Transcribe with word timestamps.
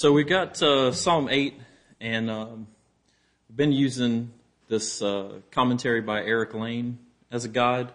So 0.00 0.12
we 0.12 0.22
got 0.22 0.62
uh, 0.62 0.92
Psalm 0.92 1.28
8, 1.28 1.60
and 2.00 2.30
um, 2.30 2.68
we've 3.48 3.56
been 3.56 3.72
using 3.72 4.30
this 4.68 5.02
uh, 5.02 5.40
commentary 5.50 6.00
by 6.00 6.22
Eric 6.22 6.54
Lane 6.54 7.00
as 7.32 7.44
a 7.44 7.48
guide. 7.48 7.90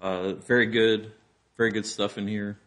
Uh, 0.00 0.32
very 0.32 0.66
good, 0.66 1.12
very 1.56 1.70
good 1.70 1.86
stuff 1.86 2.18
in 2.18 2.26
here. 2.26 2.58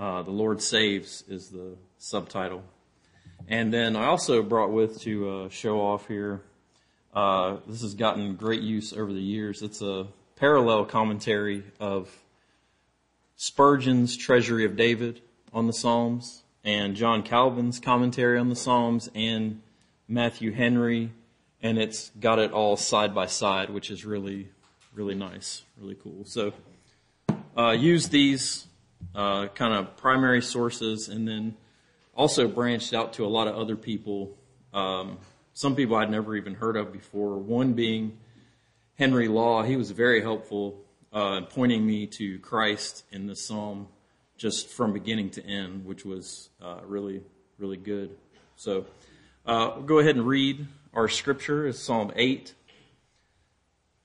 Uh, 0.00 0.22
the 0.22 0.30
Lord 0.30 0.62
Saves 0.62 1.22
is 1.28 1.50
the 1.50 1.76
subtitle. 1.98 2.62
And 3.46 3.74
then 3.74 3.94
I 3.94 4.06
also 4.06 4.42
brought 4.42 4.70
with 4.70 4.98
to 5.02 5.28
uh, 5.28 5.48
show 5.50 5.78
off 5.78 6.08
here. 6.08 6.40
Uh, 7.12 7.58
this 7.66 7.82
has 7.82 7.92
gotten 7.92 8.36
great 8.36 8.62
use 8.62 8.94
over 8.94 9.12
the 9.12 9.20
years. 9.20 9.60
It's 9.60 9.82
a 9.82 10.06
parallel 10.36 10.86
commentary 10.86 11.62
of 11.78 12.08
Spurgeon's 13.36 14.16
Treasury 14.16 14.64
of 14.64 14.76
David 14.76 15.20
on 15.52 15.66
the 15.66 15.74
Psalms 15.74 16.42
and 16.64 16.94
John 16.94 17.22
Calvin's 17.22 17.78
commentary 17.78 18.38
on 18.38 18.48
the 18.48 18.56
Psalms 18.56 19.10
and 19.14 19.60
Matthew 20.08 20.52
Henry, 20.52 21.12
and 21.62 21.78
it's 21.78 22.10
got 22.20 22.38
it 22.38 22.52
all 22.52 22.76
side 22.76 23.14
by 23.14 23.26
side, 23.26 23.70
which 23.70 23.90
is 23.90 24.04
really, 24.04 24.48
really 24.94 25.14
nice, 25.14 25.62
really 25.78 25.96
cool. 25.96 26.24
So 26.24 26.52
uh, 27.56 27.70
use 27.70 28.08
these 28.08 28.66
uh, 29.14 29.48
kind 29.48 29.74
of 29.74 29.96
primary 29.96 30.42
sources, 30.42 31.08
and 31.08 31.26
then 31.26 31.56
also 32.14 32.46
branched 32.46 32.94
out 32.94 33.14
to 33.14 33.24
a 33.24 33.28
lot 33.28 33.48
of 33.48 33.56
other 33.56 33.76
people. 33.76 34.36
Um, 34.72 35.18
some 35.54 35.74
people 35.74 35.96
I'd 35.96 36.10
never 36.10 36.36
even 36.36 36.54
heard 36.54 36.76
of 36.76 36.92
before. 36.92 37.36
One 37.38 37.72
being 37.72 38.18
Henry 38.98 39.28
Law. 39.28 39.62
He 39.62 39.76
was 39.76 39.90
very 39.90 40.20
helpful 40.22 40.78
uh, 41.12 41.42
pointing 41.42 41.84
me 41.84 42.06
to 42.06 42.38
Christ 42.38 43.04
in 43.10 43.26
the 43.26 43.36
psalm 43.36 43.88
just 44.42 44.66
from 44.66 44.92
beginning 44.92 45.30
to 45.30 45.46
end, 45.46 45.84
which 45.84 46.04
was 46.04 46.50
uh, 46.60 46.80
really, 46.84 47.22
really 47.58 47.76
good. 47.76 48.10
So 48.56 48.86
uh, 49.46 49.74
we'll 49.76 49.84
go 49.84 50.00
ahead 50.00 50.16
and 50.16 50.26
read 50.26 50.66
our 50.92 51.06
scripture. 51.06 51.68
It's 51.68 51.78
Psalm 51.78 52.10
8. 52.16 52.52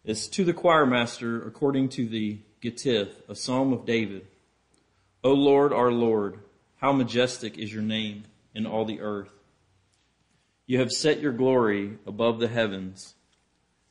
It's 0.06 0.28
to 0.28 0.46
the 0.46 0.54
choir 0.54 0.86
master 0.86 1.42
according 1.42 1.90
to 1.90 2.08
the 2.08 2.38
Gittith, 2.62 3.28
a 3.28 3.34
psalm 3.34 3.74
of 3.74 3.88
David. 3.88 4.28
O 5.24 5.34
Lord, 5.34 5.74
our 5.74 5.92
Lord, 5.92 6.38
how 6.76 6.92
majestic 6.92 7.58
is 7.58 7.74
your 7.74 7.82
name 7.82 8.26
in 8.54 8.68
all 8.68 8.86
the 8.86 9.02
earth. 9.02 9.34
You 10.68 10.78
have 10.78 10.92
set 10.92 11.20
your 11.20 11.34
glory 11.34 11.98
above 12.06 12.40
the 12.40 12.48
heavens. 12.48 13.16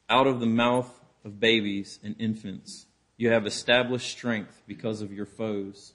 Out 0.08 0.28
of 0.28 0.38
the 0.38 0.46
mouth 0.46 0.94
of 1.24 1.40
babies 1.40 1.98
and 2.04 2.14
infants, 2.20 2.86
you 3.16 3.30
have 3.30 3.48
established 3.48 4.08
strength 4.08 4.62
because 4.68 5.02
of 5.02 5.12
your 5.12 5.26
foes 5.26 5.94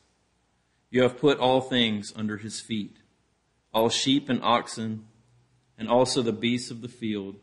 you 0.91 1.01
have 1.01 1.17
put 1.17 1.39
all 1.39 1.61
things 1.61 2.13
under 2.15 2.37
his 2.37 2.59
feet, 2.59 2.97
all 3.73 3.89
sheep 3.89 4.29
and 4.29 4.43
oxen, 4.43 5.07
and 5.77 5.89
also 5.89 6.21
the 6.21 6.33
beasts 6.33 6.69
of 6.69 6.81
the 6.81 6.89
field, 6.89 7.37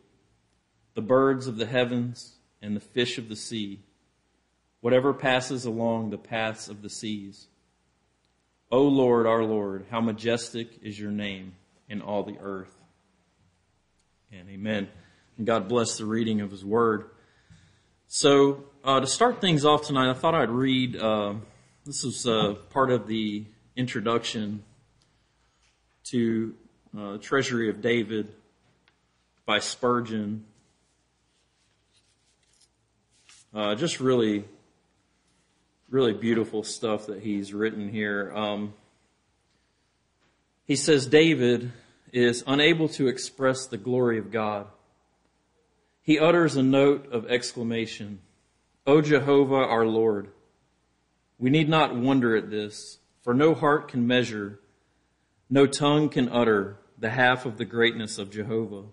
the 0.94 1.00
birds 1.00 1.46
of 1.46 1.56
the 1.56 1.66
heavens, 1.66 2.36
and 2.60 2.76
the 2.76 2.80
fish 2.80 3.16
of 3.18 3.28
the 3.28 3.36
sea, 3.36 3.80
whatever 4.80 5.14
passes 5.14 5.64
along 5.64 6.10
the 6.10 6.18
paths 6.18 6.68
of 6.68 6.82
the 6.82 6.90
seas. 6.90 7.48
O 8.70 8.82
Lord, 8.82 9.26
our 9.26 9.44
Lord, 9.44 9.86
how 9.90 10.00
majestic 10.00 10.78
is 10.82 11.00
your 11.00 11.10
name 11.10 11.54
in 11.88 12.02
all 12.02 12.22
the 12.22 12.36
earth. 12.38 12.76
And 14.30 14.48
amen. 14.50 14.88
And 15.38 15.46
God 15.46 15.68
bless 15.68 15.96
the 15.96 16.04
reading 16.04 16.42
of 16.42 16.50
his 16.50 16.64
word. 16.64 17.06
So, 18.08 18.64
uh, 18.84 19.00
to 19.00 19.06
start 19.06 19.40
things 19.40 19.64
off 19.64 19.86
tonight, 19.86 20.10
I 20.10 20.14
thought 20.14 20.34
I'd 20.34 20.50
read. 20.50 20.96
Uh, 20.96 21.34
this 21.88 22.04
is 22.04 22.26
uh, 22.26 22.54
part 22.68 22.90
of 22.90 23.06
the 23.06 23.46
introduction 23.74 24.62
to 26.04 26.54
uh, 26.94 27.16
Treasury 27.16 27.70
of 27.70 27.80
David 27.80 28.28
by 29.46 29.58
Spurgeon. 29.58 30.44
Uh, 33.54 33.74
just 33.74 34.00
really, 34.00 34.44
really 35.88 36.12
beautiful 36.12 36.62
stuff 36.62 37.06
that 37.06 37.22
he's 37.22 37.54
written 37.54 37.88
here. 37.88 38.34
Um, 38.36 38.74
he 40.66 40.76
says 40.76 41.06
David 41.06 41.72
is 42.12 42.44
unable 42.46 42.90
to 42.90 43.08
express 43.08 43.66
the 43.66 43.78
glory 43.78 44.18
of 44.18 44.30
God. 44.30 44.66
He 46.02 46.18
utters 46.18 46.54
a 46.54 46.62
note 46.62 47.10
of 47.10 47.30
exclamation, 47.30 48.18
O 48.86 49.00
Jehovah 49.00 49.54
our 49.54 49.86
Lord. 49.86 50.32
We 51.38 51.50
need 51.50 51.68
not 51.68 51.94
wonder 51.94 52.36
at 52.36 52.50
this, 52.50 52.98
for 53.22 53.32
no 53.32 53.54
heart 53.54 53.88
can 53.88 54.06
measure, 54.06 54.58
no 55.48 55.66
tongue 55.66 56.08
can 56.08 56.28
utter 56.28 56.78
the 56.98 57.10
half 57.10 57.46
of 57.46 57.58
the 57.58 57.64
greatness 57.64 58.18
of 58.18 58.30
Jehovah. 58.30 58.86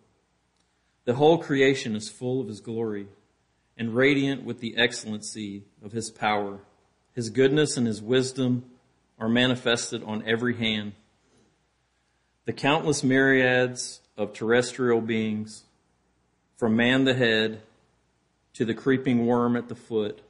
The 1.06 1.16
whole 1.16 1.40
creation 1.40 1.96
is 1.96 2.10
full 2.10 2.42
of 2.42 2.48
his 2.48 2.62
glory 2.62 3.08
and 3.78 3.96
radiant 3.96 4.44
with 4.44 4.60
the 4.60 4.78
excellency 4.78 5.64
of 5.84 5.92
his 5.92 6.10
power. 6.12 6.60
His 7.14 7.30
goodness 7.30 7.78
and 7.78 7.88
his 7.88 8.02
wisdom 8.02 8.66
are 9.20 9.30
manifested 9.30 10.04
on 10.04 10.24
every 10.28 10.56
hand. 10.56 10.94
The 12.46 12.54
countless 12.54 13.04
myriads 13.04 14.02
of 14.18 14.34
terrestrial 14.34 15.02
beings, 15.02 15.64
from 16.58 16.76
man 16.76 17.06
the 17.06 17.14
head 17.14 17.62
to 18.54 18.66
the 18.66 18.74
creeping 18.74 19.26
worm 19.26 19.56
at 19.56 19.68
the 19.68 19.76
foot, 19.76 20.22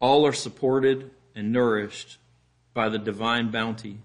all 0.00 0.26
are 0.26 0.32
supported 0.32 1.10
and 1.34 1.52
nourished 1.52 2.18
by 2.74 2.88
the 2.88 2.98
divine 2.98 3.50
bounty. 3.50 3.98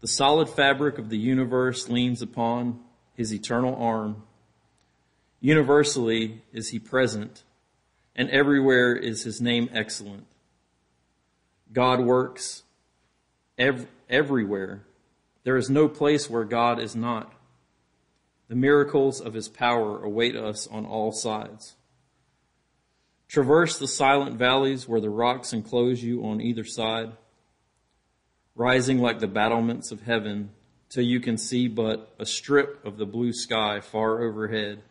The 0.00 0.08
solid 0.08 0.48
fabric 0.48 0.98
of 0.98 1.08
the 1.08 1.18
universe 1.18 1.88
leans 1.88 2.22
upon 2.22 2.80
his 3.14 3.32
eternal 3.32 3.74
arm. 3.76 4.22
Universally 5.40 6.42
is 6.52 6.70
he 6.70 6.78
present, 6.78 7.42
and 8.14 8.30
everywhere 8.30 8.94
is 8.94 9.22
his 9.24 9.40
name 9.40 9.68
excellent. 9.72 10.26
God 11.72 12.00
works 12.00 12.62
ev- 13.58 13.88
everywhere. 14.08 14.84
There 15.42 15.56
is 15.56 15.68
no 15.68 15.88
place 15.88 16.30
where 16.30 16.44
God 16.44 16.78
is 16.78 16.94
not. 16.94 17.32
The 18.48 18.54
miracles 18.54 19.20
of 19.20 19.34
his 19.34 19.48
power 19.48 20.02
await 20.02 20.36
us 20.36 20.66
on 20.66 20.86
all 20.86 21.12
sides. 21.12 21.76
Traverse 23.34 23.78
the 23.78 23.88
silent 23.88 24.36
valleys 24.36 24.86
where 24.86 25.00
the 25.00 25.10
rocks 25.10 25.52
enclose 25.52 26.00
you 26.00 26.24
on 26.24 26.40
either 26.40 26.62
side, 26.62 27.10
rising 28.54 29.00
like 29.00 29.18
the 29.18 29.26
battlements 29.26 29.90
of 29.90 30.02
heaven 30.02 30.50
till 30.88 31.02
you 31.02 31.18
can 31.18 31.36
see 31.36 31.66
but 31.66 32.14
a 32.16 32.26
strip 32.26 32.86
of 32.86 32.96
the 32.96 33.06
blue 33.06 33.32
sky 33.32 33.80
far 33.80 34.22
overhead. 34.22 34.82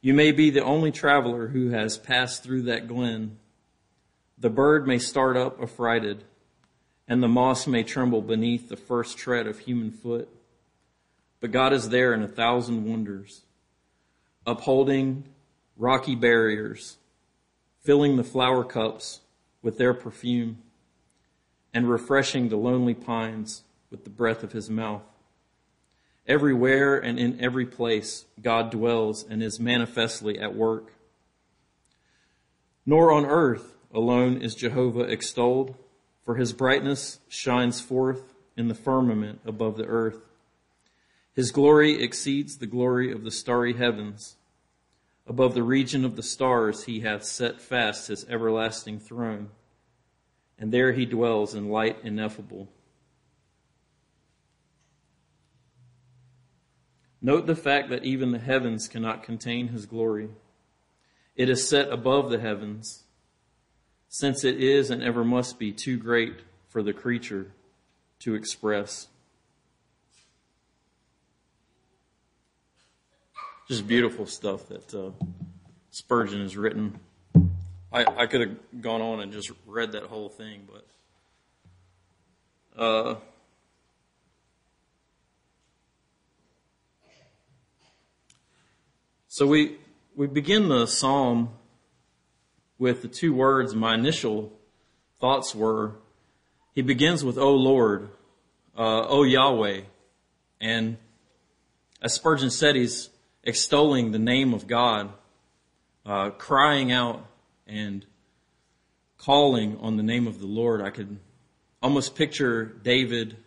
You 0.00 0.14
may 0.14 0.32
be 0.32 0.48
the 0.48 0.64
only 0.64 0.90
traveler 0.90 1.48
who 1.48 1.68
has 1.68 1.98
passed 1.98 2.42
through 2.42 2.62
that 2.62 2.88
glen. 2.88 3.36
The 4.38 4.48
bird 4.48 4.86
may 4.86 4.98
start 4.98 5.36
up 5.36 5.60
affrighted, 5.60 6.24
and 7.06 7.22
the 7.22 7.28
moss 7.28 7.66
may 7.66 7.82
tremble 7.82 8.22
beneath 8.22 8.70
the 8.70 8.76
first 8.76 9.18
tread 9.18 9.46
of 9.46 9.58
human 9.58 9.90
foot. 9.90 10.30
But 11.40 11.52
God 11.52 11.74
is 11.74 11.90
there 11.90 12.14
in 12.14 12.22
a 12.22 12.26
thousand 12.26 12.86
wonders, 12.86 13.42
upholding 14.46 15.24
rocky 15.76 16.14
barriers 16.14 16.96
filling 17.88 18.16
the 18.16 18.22
flower 18.22 18.64
cups 18.64 19.20
with 19.62 19.78
their 19.78 19.94
perfume, 19.94 20.58
and 21.72 21.88
refreshing 21.88 22.50
the 22.50 22.56
lonely 22.56 22.92
pines 22.92 23.62
with 23.90 24.04
the 24.04 24.10
breath 24.10 24.42
of 24.42 24.52
his 24.52 24.68
mouth. 24.68 25.00
Everywhere 26.26 26.98
and 26.98 27.18
in 27.18 27.40
every 27.40 27.64
place, 27.64 28.26
God 28.42 28.70
dwells 28.70 29.24
and 29.26 29.42
is 29.42 29.58
manifestly 29.58 30.38
at 30.38 30.54
work. 30.54 30.92
Nor 32.84 33.10
on 33.10 33.24
earth 33.24 33.72
alone 33.94 34.42
is 34.42 34.54
Jehovah 34.54 35.04
extolled, 35.10 35.74
for 36.26 36.34
his 36.34 36.52
brightness 36.52 37.20
shines 37.26 37.80
forth 37.80 38.34
in 38.54 38.68
the 38.68 38.74
firmament 38.74 39.40
above 39.46 39.78
the 39.78 39.86
earth. 39.86 40.20
His 41.34 41.50
glory 41.50 42.02
exceeds 42.02 42.58
the 42.58 42.66
glory 42.66 43.10
of 43.10 43.24
the 43.24 43.30
starry 43.30 43.78
heavens. 43.78 44.36
Above 45.28 45.52
the 45.52 45.62
region 45.62 46.06
of 46.06 46.16
the 46.16 46.22
stars 46.22 46.84
he 46.84 47.00
hath 47.00 47.22
set 47.22 47.60
fast 47.60 48.08
his 48.08 48.24
everlasting 48.30 48.98
throne, 48.98 49.50
and 50.58 50.72
there 50.72 50.92
he 50.92 51.04
dwells 51.04 51.54
in 51.54 51.68
light 51.68 51.98
ineffable. 52.02 52.66
Note 57.20 57.46
the 57.46 57.54
fact 57.54 57.90
that 57.90 58.04
even 58.04 58.30
the 58.30 58.38
heavens 58.38 58.88
cannot 58.88 59.22
contain 59.22 59.68
his 59.68 59.84
glory. 59.84 60.30
It 61.36 61.50
is 61.50 61.68
set 61.68 61.90
above 61.90 62.30
the 62.30 62.40
heavens, 62.40 63.04
since 64.08 64.44
it 64.44 64.62
is 64.62 64.90
and 64.90 65.02
ever 65.02 65.24
must 65.24 65.58
be 65.58 65.72
too 65.72 65.98
great 65.98 66.36
for 66.68 66.82
the 66.82 66.94
creature 66.94 67.52
to 68.20 68.34
express. 68.34 69.08
Just 73.68 73.86
beautiful 73.86 74.24
stuff 74.24 74.66
that 74.68 74.94
uh, 74.94 75.10
Spurgeon 75.90 76.40
has 76.40 76.56
written. 76.56 76.98
I, 77.92 78.22
I 78.22 78.26
could 78.26 78.40
have 78.40 78.80
gone 78.80 79.02
on 79.02 79.20
and 79.20 79.30
just 79.30 79.52
read 79.66 79.92
that 79.92 80.04
whole 80.04 80.30
thing, 80.30 80.66
but 80.66 80.86
uh, 82.82 83.16
so 89.28 89.46
we 89.46 89.76
we 90.16 90.26
begin 90.26 90.70
the 90.70 90.86
psalm 90.86 91.50
with 92.78 93.02
the 93.02 93.08
two 93.08 93.34
words. 93.34 93.74
My 93.74 93.92
initial 93.92 94.50
thoughts 95.20 95.54
were, 95.54 95.96
he 96.74 96.80
begins 96.80 97.22
with 97.22 97.36
"O 97.36 97.54
Lord," 97.54 98.08
uh, 98.78 99.06
"O 99.08 99.24
Yahweh," 99.24 99.82
and 100.58 100.96
as 102.00 102.14
Spurgeon 102.14 102.48
said, 102.48 102.74
he's 102.74 103.10
extolling 103.48 104.12
the 104.12 104.18
name 104.18 104.52
of 104.52 104.66
God, 104.66 105.10
uh, 106.04 106.28
crying 106.28 106.92
out 106.92 107.24
and 107.66 108.04
calling 109.16 109.78
on 109.78 109.96
the 109.96 110.02
name 110.02 110.26
of 110.26 110.38
the 110.38 110.46
Lord. 110.46 110.82
I 110.82 110.90
could 110.90 111.18
almost 111.82 112.14
picture 112.14 112.66
David 112.66 113.38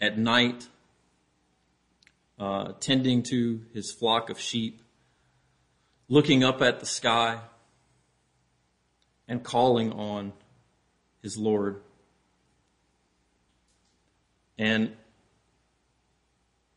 at 0.00 0.16
night 0.16 0.66
uh, 2.38 2.72
tending 2.80 3.22
to 3.24 3.60
his 3.74 3.92
flock 3.92 4.30
of 4.30 4.40
sheep, 4.40 4.80
looking 6.08 6.42
up 6.42 6.62
at 6.62 6.80
the 6.80 6.86
sky 6.86 7.40
and 9.28 9.42
calling 9.42 9.92
on 9.92 10.32
his 11.20 11.36
Lord. 11.36 11.82
And 14.56 14.96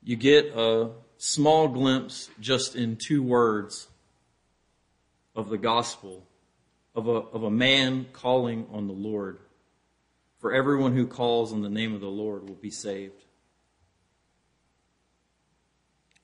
you 0.04 0.18
get 0.18 0.47
a 0.47 0.89
small 1.23 1.68
glimpse 1.68 2.31
just 2.39 2.75
in 2.75 2.95
two 2.95 3.21
words 3.21 3.88
of 5.35 5.50
the 5.50 5.57
gospel 5.57 6.25
of 6.95 7.07
a, 7.07 7.12
of 7.12 7.44
a 7.44 7.51
man 7.51 8.07
calling 8.12 8.65
on 8.71 8.88
the 8.88 8.94
Lord. 8.94 9.38
For 10.39 10.51
everyone 10.51 10.95
who 10.95 11.06
calls 11.06 11.53
on 11.53 11.62
the 11.62 11.69
name 11.69 11.94
of 11.94 12.01
the 12.01 12.07
Lord 12.07 12.50
will 12.50 12.56
be 12.56 12.71
saved. 12.71 13.23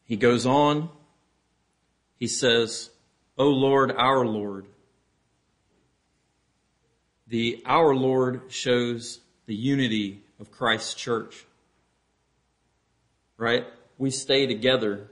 He 0.03 0.15
goes 0.15 0.47
on. 0.47 0.89
He 2.15 2.27
says, 2.27 2.89
O 3.37 3.49
Lord, 3.49 3.91
our 3.91 4.25
Lord. 4.25 4.65
The 7.27 7.61
our 7.67 7.93
Lord 7.93 8.45
shows 8.47 9.19
the 9.45 9.55
unity 9.55 10.23
of 10.39 10.49
Christ's 10.49 10.95
church. 10.95 11.45
Right? 13.37 13.67
We 13.97 14.11
stay 14.11 14.45
together 14.47 15.09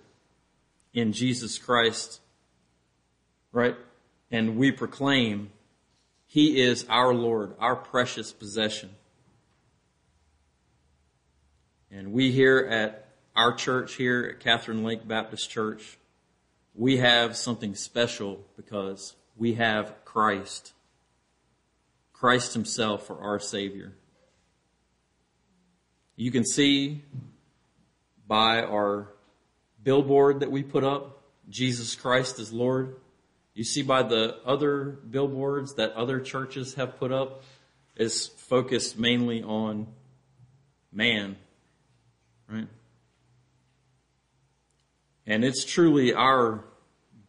in 0.93 1.11
Jesus 1.11 1.57
Christ. 1.57 2.21
Right? 3.51 3.75
and 4.31 4.57
we 4.57 4.71
proclaim 4.71 5.51
He 6.27 6.61
is 6.61 6.85
our 6.89 7.13
Lord, 7.13 7.55
our 7.59 7.75
precious 7.75 8.31
possession. 8.31 8.89
And 11.91 12.11
we 12.11 12.31
here 12.31 12.59
at 12.59 13.07
our 13.35 13.53
church 13.53 13.95
here 13.95 14.33
at 14.33 14.43
Catherine 14.43 14.83
Lake 14.83 15.07
Baptist 15.07 15.49
Church, 15.49 15.97
we 16.73 16.97
have 16.97 17.37
something 17.37 17.75
special 17.75 18.41
because 18.57 19.15
we 19.37 19.53
have 19.53 19.93
Christ. 20.03 20.73
Christ 22.11 22.53
Himself 22.53 23.07
for 23.07 23.19
our 23.19 23.39
Savior. 23.39 23.93
You 26.17 26.31
can 26.31 26.45
see 26.45 27.03
by 28.27 28.62
our 28.62 29.10
billboard 29.83 30.39
that 30.39 30.51
we 30.51 30.63
put 30.63 30.83
up, 30.83 31.24
Jesus 31.50 31.95
Christ 31.95 32.39
is 32.39 32.51
Lord. 32.51 32.95
You 33.54 33.63
see 33.63 33.83
by 33.83 34.04
the 34.04 34.38
other 34.45 34.83
billboards 35.10 35.75
that 35.75 35.94
other 35.94 36.19
churches 36.19 36.74
have 36.74 36.98
put 36.98 37.12
up 37.12 37.44
is 37.95 38.27
focused 38.27 38.97
mainly 38.99 39.42
on 39.44 39.88
man, 40.92 41.38
right? 42.49 42.68
And 45.26 45.44
it's 45.44 45.64
truly 45.64 46.14
our 46.14 46.66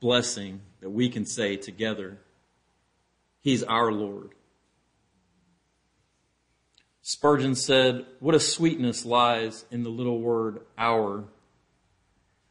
blessing 0.01 0.61
that 0.81 0.91
we 0.91 1.09
can 1.09 1.25
say 1.25 1.57
together, 1.57 2.19
He's 3.41 3.63
our 3.63 3.93
Lord. 3.93 4.31
Spurgeon 7.09 7.55
said, 7.55 8.05
What 8.19 8.35
a 8.35 8.41
sweetness 8.41 9.05
lies 9.05 9.65
in 9.71 9.85
the 9.85 9.91
little 9.91 10.21
word 10.21 10.63
our. 10.77 11.25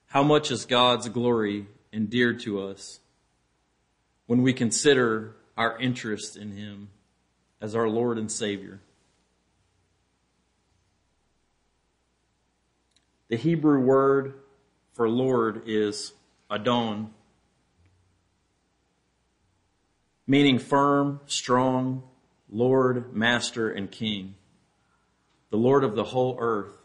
How 0.07 0.23
much 0.23 0.49
is 0.49 0.65
God's 0.65 1.09
glory 1.09 1.67
endeared 1.91 2.39
to 2.41 2.61
us? 2.61 2.99
when 4.27 4.41
we 4.41 4.53
consider 4.53 5.35
our 5.57 5.77
interest 5.79 6.35
in 6.35 6.51
Him 6.51 6.89
as 7.61 7.75
our 7.75 7.87
Lord 7.87 8.17
and 8.17 8.31
Savior. 8.31 8.81
The 13.27 13.37
Hebrew 13.37 13.79
word 13.79 14.35
for 14.93 15.09
Lord 15.09 15.63
is 15.65 16.13
Adon, 16.49 17.11
meaning 20.27 20.59
firm, 20.59 21.21
strong, 21.25 22.03
Lord, 22.49 23.15
Master, 23.15 23.69
and 23.69 23.89
King, 23.89 24.35
the 25.55 25.61
Lord 25.61 25.85
of 25.85 25.95
the 25.95 26.03
whole 26.03 26.35
earth, 26.37 26.75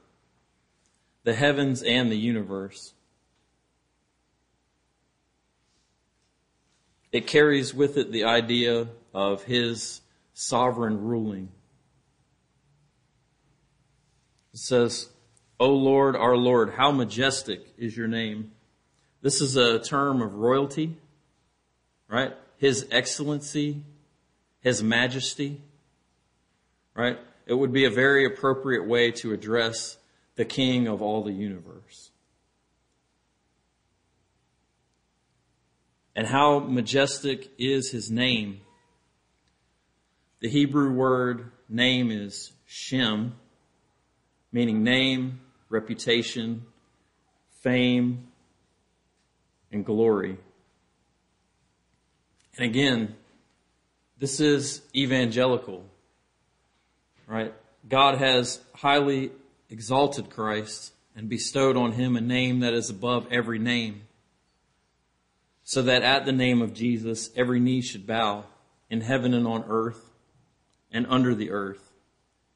the 1.25 1.35
heavens 1.35 1.83
and 1.83 2.09
the 2.09 2.17
universe. 2.17 2.95
it 7.13 7.27
carries 7.27 7.75
with 7.75 7.97
it 7.97 8.13
the 8.13 8.25
idea 8.25 8.87
of 9.13 9.43
his 9.43 10.01
sovereign 10.33 11.03
ruling. 11.03 11.49
It 14.53 14.61
says, 14.61 15.09
O 15.59 15.71
Lord, 15.71 16.15
our 16.15 16.37
Lord, 16.37 16.75
how 16.75 16.93
majestic 16.93 17.75
is 17.77 17.97
your 17.97 18.07
name. 18.07 18.53
This 19.23 19.41
is 19.41 19.57
a 19.57 19.81
term 19.81 20.23
of 20.23 20.35
royalty, 20.35 20.97
right? 22.09 22.33
His 22.59 22.87
excellency, 22.93 23.83
his 24.61 24.81
majesty, 24.81 25.61
right? 26.95 27.19
It 27.47 27.55
would 27.55 27.73
be 27.73 27.85
a 27.85 27.91
very 27.91 28.25
appropriate 28.25 28.87
way 28.87 29.11
to 29.13 29.33
address 29.33 29.99
the 30.37 30.45
king 30.45 30.87
of 30.87 31.03
all 31.03 31.23
the 31.23 31.33
universe. 31.33 32.11
and 36.21 36.29
how 36.29 36.59
majestic 36.59 37.51
is 37.59 37.91
his 37.91 38.11
name. 38.11 38.61
The 40.41 40.49
Hebrew 40.51 40.93
word 40.93 41.51
name 41.69 42.11
is 42.11 42.53
Shem, 42.67 43.35
meaning 44.53 44.83
name, 44.83 45.41
reputation, 45.69 46.67
fame, 47.63 48.29
and 49.73 49.85
glory. 49.85 50.37
And 52.57 52.67
again, 52.67 53.15
this 54.19 54.41
is 54.41 54.83
evangelical, 54.95 55.85
right? 57.31 57.55
God 57.89 58.19
has 58.19 58.61
highly 58.75 59.31
exalted 59.71 60.31
Christ 60.31 60.93
and 61.15 61.29
bestowed 61.29 61.77
on 61.77 61.93
him 61.93 62.17
a 62.17 62.21
name 62.21 62.61
that 62.61 62.75
is 62.75 62.91
above 62.91 63.27
every 63.31 63.59
name 63.59 64.03
so 65.63 65.83
that 65.83 66.03
at 66.03 66.25
the 66.25 66.33
name 66.33 66.61
of 66.61 66.75
Jesus 66.75 67.31
every 67.37 67.61
knee 67.61 67.81
should 67.81 68.07
bow 68.07 68.45
in 68.91 69.01
heaven 69.01 69.33
and 69.33 69.47
on 69.47 69.65
earth 69.69 70.11
and 70.91 71.07
under 71.09 71.33
the 71.37 71.53
earth, 71.53 71.93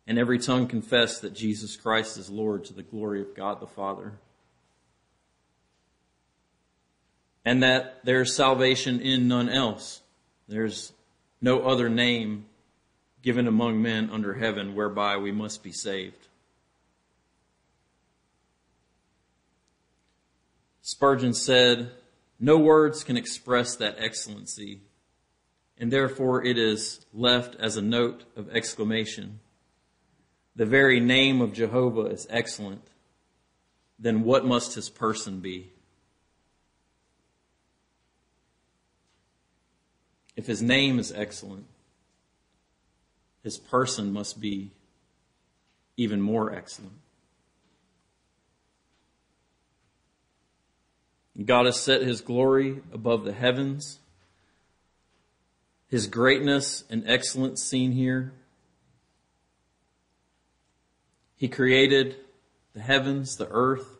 and 0.08 0.18
every 0.18 0.40
tongue 0.40 0.66
confess 0.66 1.20
that 1.20 1.32
Jesus 1.32 1.76
Christ 1.76 2.18
is 2.18 2.28
Lord 2.28 2.64
to 2.64 2.74
the 2.74 2.82
glory 2.82 3.20
of 3.20 3.36
God 3.36 3.60
the 3.60 3.68
Father. 3.68 4.14
And 7.44 7.62
that 7.62 8.00
there's 8.02 8.34
salvation 8.34 9.00
in 9.00 9.28
none 9.28 9.48
else. 9.48 10.00
There's 10.48 10.92
no 11.40 11.60
other 11.60 11.88
name 11.88 12.46
given 13.24 13.48
among 13.48 13.80
men 13.80 14.10
under 14.12 14.34
heaven 14.34 14.74
whereby 14.74 15.16
we 15.16 15.32
must 15.32 15.62
be 15.62 15.72
saved. 15.72 16.28
Spurgeon 20.82 21.32
said, 21.32 21.90
no 22.38 22.58
words 22.58 23.02
can 23.02 23.16
express 23.16 23.76
that 23.76 23.96
excellency, 23.98 24.82
and 25.78 25.90
therefore 25.90 26.44
it 26.44 26.58
is 26.58 27.06
left 27.14 27.56
as 27.58 27.78
a 27.78 27.82
note 27.82 28.24
of 28.36 28.54
exclamation. 28.54 29.40
The 30.54 30.66
very 30.66 31.00
name 31.00 31.40
of 31.40 31.54
Jehovah 31.54 32.06
is 32.06 32.26
excellent. 32.28 32.82
then 33.98 34.22
what 34.22 34.44
must 34.44 34.74
his 34.74 34.90
person 34.90 35.40
be? 35.40 35.70
If 40.36 40.46
his 40.46 40.60
name 40.60 40.98
is 40.98 41.10
excellent, 41.12 41.66
his 43.44 43.58
person 43.58 44.10
must 44.12 44.40
be 44.40 44.70
even 45.98 46.20
more 46.20 46.52
excellent. 46.52 46.94
God 51.44 51.66
has 51.66 51.78
set 51.78 52.00
his 52.00 52.22
glory 52.22 52.80
above 52.92 53.24
the 53.24 53.32
heavens. 53.32 53.98
His 55.88 56.06
greatness 56.06 56.84
and 56.88 57.04
excellence 57.06 57.62
seen 57.62 57.92
here. 57.92 58.32
He 61.36 61.48
created 61.48 62.16
the 62.72 62.80
heavens, 62.80 63.36
the 63.36 63.48
earth, 63.50 63.98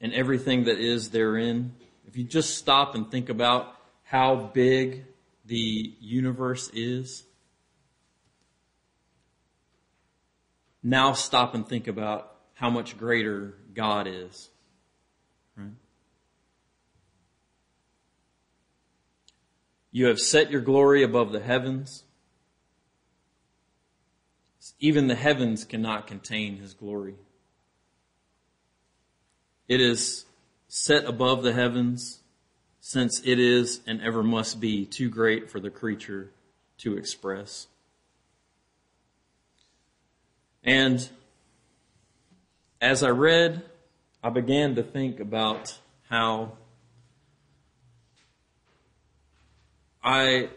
and 0.00 0.14
everything 0.14 0.64
that 0.64 0.78
is 0.78 1.10
therein. 1.10 1.74
If 2.06 2.16
you 2.16 2.24
just 2.24 2.56
stop 2.56 2.94
and 2.94 3.10
think 3.10 3.28
about 3.28 3.74
how 4.04 4.36
big 4.54 5.04
the 5.48 5.94
universe 6.00 6.70
is, 6.72 7.24
now 10.82 11.12
stop 11.12 11.54
and 11.54 11.66
think 11.66 11.88
about 11.88 12.34
how 12.54 12.70
much 12.70 12.96
greater 12.96 13.54
God 13.74 14.06
is. 14.06 14.50
You 19.90 20.06
have 20.06 20.20
set 20.20 20.50
your 20.50 20.60
glory 20.60 21.02
above 21.02 21.32
the 21.32 21.40
heavens. 21.40 22.04
Even 24.78 25.08
the 25.08 25.14
heavens 25.14 25.64
cannot 25.64 26.06
contain 26.06 26.58
his 26.58 26.74
glory. 26.74 27.14
It 29.66 29.80
is 29.80 30.26
set 30.68 31.04
above 31.04 31.42
the 31.42 31.52
heavens 31.52 32.17
since 32.88 33.20
it 33.22 33.38
is 33.38 33.82
and 33.86 34.00
ever 34.00 34.22
must 34.22 34.60
be 34.60 34.86
too 34.86 35.10
great 35.10 35.50
for 35.50 35.60
the 35.60 35.68
creature 35.68 36.30
to 36.78 36.96
express. 36.96 37.66
And 40.64 41.06
as 42.80 43.02
I 43.02 43.10
read, 43.10 43.62
I 44.24 44.30
began 44.30 44.74
to 44.76 44.82
think 44.82 45.20
about 45.20 45.76
how 46.08 46.52
I, 50.02 50.48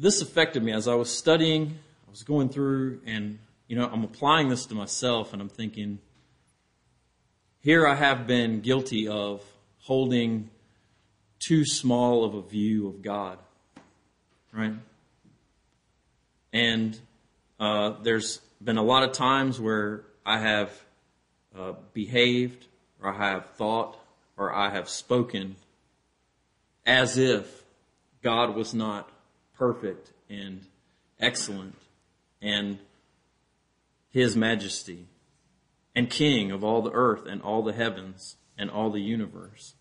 this 0.00 0.22
affected 0.22 0.64
me 0.64 0.72
as 0.72 0.88
I 0.88 0.96
was 0.96 1.16
studying, 1.16 1.78
I 2.08 2.10
was 2.10 2.24
going 2.24 2.48
through 2.48 3.02
and, 3.06 3.38
you 3.68 3.76
know, 3.76 3.86
I'm 3.86 4.02
applying 4.02 4.48
this 4.48 4.66
to 4.66 4.74
myself 4.74 5.32
and 5.32 5.40
I'm 5.40 5.48
thinking, 5.48 6.00
here 7.60 7.86
I 7.86 7.94
have 7.94 8.26
been 8.26 8.62
guilty 8.62 9.06
of 9.06 9.44
holding 9.78 10.50
too 11.40 11.64
small 11.64 12.24
of 12.24 12.34
a 12.34 12.42
view 12.42 12.86
of 12.86 13.02
God, 13.02 13.38
right? 14.52 14.74
And 16.52 16.98
uh, 17.58 17.94
there's 18.02 18.40
been 18.62 18.76
a 18.76 18.82
lot 18.82 19.02
of 19.02 19.12
times 19.12 19.58
where 19.58 20.04
I 20.24 20.38
have 20.38 20.84
uh, 21.58 21.72
behaved, 21.94 22.66
or 23.02 23.12
I 23.12 23.30
have 23.30 23.46
thought, 23.56 23.98
or 24.36 24.54
I 24.54 24.70
have 24.70 24.88
spoken 24.88 25.56
as 26.86 27.18
if 27.18 27.64
God 28.22 28.54
was 28.54 28.74
not 28.74 29.10
perfect 29.54 30.12
and 30.28 30.62
excellent 31.18 31.76
and 32.42 32.78
His 34.10 34.36
majesty 34.36 35.06
and 35.94 36.08
king 36.08 36.50
of 36.50 36.62
all 36.62 36.82
the 36.82 36.92
earth 36.92 37.26
and 37.26 37.42
all 37.42 37.62
the 37.62 37.72
heavens 37.72 38.36
and 38.56 38.70
all 38.70 38.90
the 38.90 39.00
universe. 39.00 39.74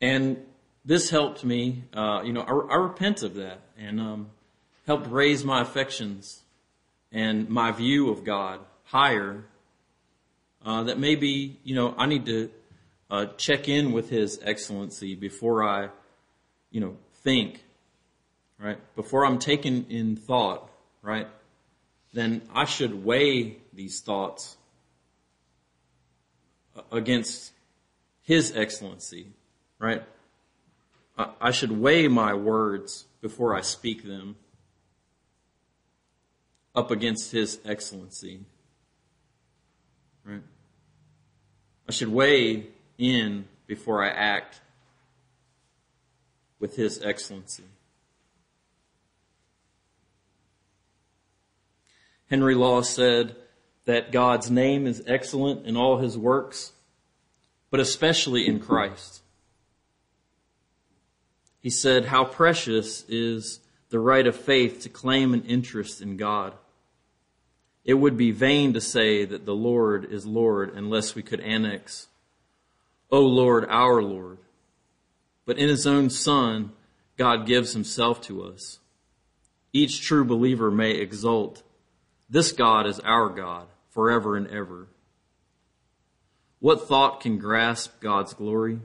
And 0.00 0.44
this 0.84 1.10
helped 1.10 1.44
me, 1.44 1.84
uh, 1.92 2.22
you 2.24 2.32
know, 2.32 2.42
I, 2.42 2.74
I, 2.74 2.76
repent 2.76 3.22
of 3.22 3.34
that 3.34 3.60
and 3.76 4.00
um, 4.00 4.30
helped 4.86 5.08
raise 5.10 5.44
my 5.44 5.60
affections 5.60 6.42
and 7.10 7.48
my 7.48 7.72
view 7.72 8.10
of 8.10 8.24
God 8.24 8.60
higher. 8.84 9.44
Uh, 10.64 10.84
that 10.84 10.98
maybe, 10.98 11.58
you 11.62 11.74
know, 11.74 11.94
I 11.96 12.06
need 12.06 12.26
to 12.26 12.50
uh, 13.10 13.26
check 13.36 13.68
in 13.68 13.92
with 13.92 14.10
His 14.10 14.40
excellency 14.42 15.14
before 15.14 15.62
I, 15.62 15.88
you 16.70 16.80
know, 16.80 16.96
think, 17.22 17.62
right? 18.58 18.78
Before 18.96 19.24
I'm 19.24 19.38
taken 19.38 19.86
in 19.88 20.16
thought, 20.16 20.68
right? 21.02 21.28
Then 22.12 22.42
I 22.54 22.64
should 22.64 23.04
weigh 23.04 23.58
these 23.72 24.00
thoughts 24.00 24.56
against 26.90 27.52
His 28.22 28.56
excellency, 28.56 29.28
right? 29.78 30.02
I 31.40 31.50
should 31.50 31.72
weigh 31.72 32.06
my 32.08 32.34
words 32.34 33.06
before 33.20 33.54
I 33.54 33.60
speak 33.60 34.04
them 34.04 34.36
up 36.74 36.90
against 36.90 37.32
His 37.32 37.58
excellency, 37.64 38.40
right? 40.24 40.42
I 41.88 41.92
should 41.92 42.08
weigh 42.08 42.68
in 42.98 43.46
before 43.66 44.04
I 44.04 44.10
act 44.10 44.60
with 46.60 46.76
His 46.76 47.02
excellency. 47.02 47.64
Henry 52.30 52.54
Law 52.54 52.82
said, 52.82 53.34
that 53.88 54.12
God's 54.12 54.50
name 54.50 54.86
is 54.86 55.02
excellent 55.06 55.64
in 55.64 55.74
all 55.74 55.96
his 55.96 56.18
works, 56.18 56.72
but 57.70 57.80
especially 57.80 58.46
in 58.46 58.60
Christ. 58.60 59.22
He 61.60 61.70
said, 61.70 62.06
How 62.06 62.24
precious 62.24 63.04
is 63.08 63.60
the 63.90 63.98
right 63.98 64.26
of 64.26 64.36
faith 64.36 64.80
to 64.82 64.88
claim 64.88 65.32
an 65.32 65.44
interest 65.44 66.00
in 66.00 66.16
God. 66.16 66.54
It 67.84 67.94
would 67.94 68.16
be 68.16 68.32
vain 68.32 68.74
to 68.74 68.80
say 68.80 69.24
that 69.24 69.46
the 69.46 69.54
Lord 69.54 70.04
is 70.04 70.26
Lord 70.26 70.74
unless 70.74 71.14
we 71.14 71.22
could 71.22 71.40
annex, 71.40 72.08
O 73.10 73.20
Lord, 73.20 73.64
our 73.70 74.02
Lord. 74.02 74.38
But 75.46 75.56
in 75.56 75.68
his 75.68 75.86
own 75.86 76.10
Son, 76.10 76.72
God 77.16 77.46
gives 77.46 77.72
himself 77.72 78.20
to 78.22 78.42
us. 78.42 78.78
Each 79.72 80.02
true 80.02 80.24
believer 80.24 80.70
may 80.70 80.92
exult. 80.92 81.62
This 82.28 82.52
God 82.52 82.86
is 82.86 83.00
our 83.00 83.30
God 83.30 83.68
forever 83.88 84.36
and 84.36 84.46
ever. 84.48 84.88
What 86.60 86.86
thought 86.86 87.20
can 87.20 87.38
grasp 87.38 88.00
God's 88.00 88.34
glory? 88.34 88.80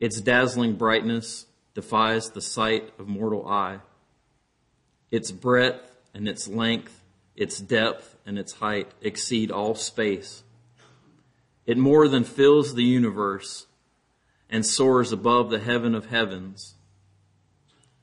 Its 0.00 0.20
dazzling 0.20 0.74
brightness 0.74 1.46
defies 1.78 2.30
the 2.30 2.40
sight 2.40 2.92
of 2.98 3.06
mortal 3.06 3.48
eye. 3.48 3.78
Its 5.12 5.30
breadth 5.30 5.96
and 6.12 6.26
its 6.26 6.48
length, 6.48 7.04
its 7.36 7.60
depth 7.60 8.16
and 8.26 8.36
its 8.36 8.54
height 8.54 8.90
exceed 9.00 9.52
all 9.52 9.76
space. 9.76 10.42
It 11.66 11.78
more 11.78 12.08
than 12.08 12.24
fills 12.24 12.74
the 12.74 12.82
universe 12.82 13.68
and 14.50 14.66
soars 14.66 15.12
above 15.12 15.50
the 15.50 15.60
heaven 15.60 15.94
of 15.94 16.06
heavens. 16.06 16.74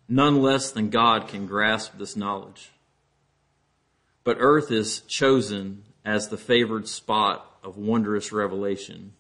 None 0.08 0.42
less 0.42 0.72
than 0.72 0.90
God 0.90 1.28
can 1.28 1.46
grasp 1.46 1.98
this 1.98 2.16
knowledge. 2.16 2.72
But 4.24 4.38
earth 4.40 4.72
is 4.72 5.02
chosen 5.02 5.84
as 6.06 6.30
the 6.30 6.38
favored 6.38 6.88
spot 6.88 7.58
of 7.62 7.76
wondrous 7.76 8.32
revelation. 8.32 9.16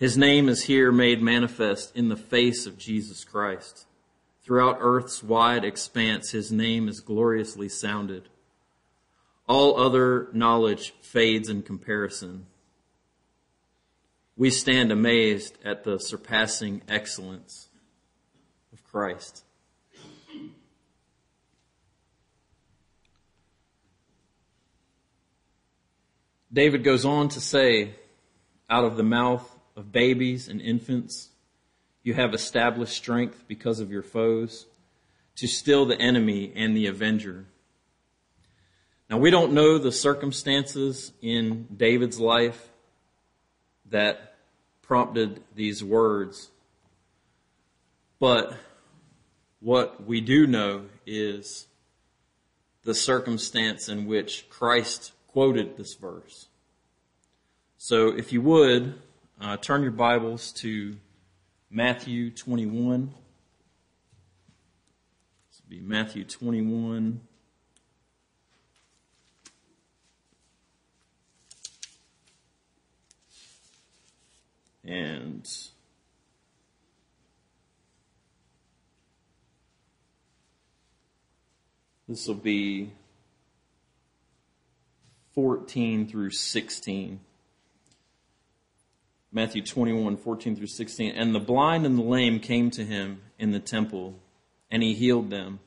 His 0.00 0.16
name 0.16 0.48
is 0.48 0.62
here 0.62 0.90
made 0.90 1.20
manifest 1.20 1.94
in 1.94 2.08
the 2.08 2.16
face 2.16 2.64
of 2.64 2.78
Jesus 2.78 3.22
Christ. 3.22 3.84
Throughout 4.42 4.78
earth's 4.80 5.22
wide 5.22 5.62
expanse, 5.62 6.30
his 6.30 6.50
name 6.50 6.88
is 6.88 7.00
gloriously 7.00 7.68
sounded. 7.68 8.30
All 9.46 9.78
other 9.78 10.28
knowledge 10.32 10.94
fades 11.02 11.50
in 11.50 11.62
comparison. 11.62 12.46
We 14.38 14.48
stand 14.48 14.90
amazed 14.90 15.58
at 15.62 15.84
the 15.84 15.98
surpassing 15.98 16.80
excellence 16.88 17.68
of 18.72 18.82
Christ. 18.84 19.44
David 26.50 26.84
goes 26.84 27.04
on 27.04 27.28
to 27.28 27.40
say, 27.40 27.96
out 28.70 28.84
of 28.84 28.96
the 28.96 29.02
mouth 29.02 29.58
of 29.80 29.90
babies 29.90 30.46
and 30.46 30.60
infants, 30.60 31.30
you 32.02 32.12
have 32.12 32.34
established 32.34 32.92
strength 32.92 33.44
because 33.48 33.80
of 33.80 33.90
your 33.90 34.02
foes 34.02 34.66
to 35.36 35.46
still 35.46 35.86
the 35.86 35.98
enemy 35.98 36.52
and 36.54 36.76
the 36.76 36.86
avenger. 36.86 37.46
Now 39.08 39.16
we 39.16 39.30
don't 39.30 39.54
know 39.54 39.78
the 39.78 39.90
circumstances 39.90 41.12
in 41.22 41.66
David's 41.74 42.20
life 42.20 42.68
that 43.88 44.36
prompted 44.82 45.42
these 45.54 45.82
words, 45.82 46.50
but 48.18 48.54
what 49.60 50.04
we 50.06 50.20
do 50.20 50.46
know 50.46 50.84
is 51.06 51.66
the 52.84 52.94
circumstance 52.94 53.88
in 53.88 54.06
which 54.06 54.48
Christ 54.50 55.12
quoted 55.26 55.78
this 55.78 55.94
verse. 55.94 56.48
So 57.78 58.08
if 58.08 58.30
you 58.30 58.42
would, 58.42 59.00
uh, 59.40 59.56
turn 59.56 59.82
your 59.82 59.90
Bibles 59.90 60.52
to 60.52 60.96
Matthew 61.70 62.30
21. 62.30 63.14
This 65.48 65.62
will 65.62 65.70
be 65.70 65.80
Matthew 65.80 66.24
21. 66.24 67.22
And 74.84 75.48
this 82.08 82.26
will 82.26 82.34
be 82.34 82.92
14 85.34 86.08
through 86.08 86.30
16. 86.30 87.20
Matthew 89.32 89.62
21, 89.62 90.16
14 90.16 90.56
through 90.56 90.66
16. 90.66 91.12
And 91.12 91.34
the 91.34 91.40
blind 91.40 91.86
and 91.86 91.98
the 91.98 92.02
lame 92.02 92.40
came 92.40 92.70
to 92.72 92.84
him 92.84 93.22
in 93.38 93.52
the 93.52 93.60
temple, 93.60 94.18
and 94.70 94.82
he 94.82 94.94
healed 94.94 95.30
them. 95.30 95.60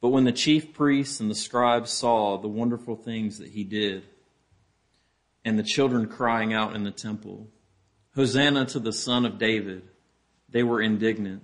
But 0.00 0.10
when 0.10 0.24
the 0.24 0.32
chief 0.32 0.72
priests 0.72 1.18
and 1.18 1.30
the 1.30 1.34
scribes 1.34 1.90
saw 1.90 2.38
the 2.38 2.48
wonderful 2.48 2.94
things 2.94 3.38
that 3.38 3.48
he 3.48 3.64
did, 3.64 4.04
and 5.44 5.58
the 5.58 5.64
children 5.64 6.06
crying 6.06 6.52
out 6.52 6.76
in 6.76 6.84
the 6.84 6.90
temple, 6.90 7.48
Hosanna 8.14 8.66
to 8.66 8.78
the 8.78 8.92
Son 8.92 9.24
of 9.26 9.38
David, 9.38 9.82
they 10.48 10.62
were 10.62 10.80
indignant. 10.80 11.42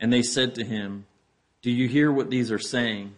And 0.00 0.12
they 0.12 0.22
said 0.22 0.56
to 0.56 0.64
him, 0.64 1.06
Do 1.62 1.70
you 1.70 1.86
hear 1.86 2.10
what 2.10 2.30
these 2.30 2.50
are 2.50 2.58
saying? 2.58 3.14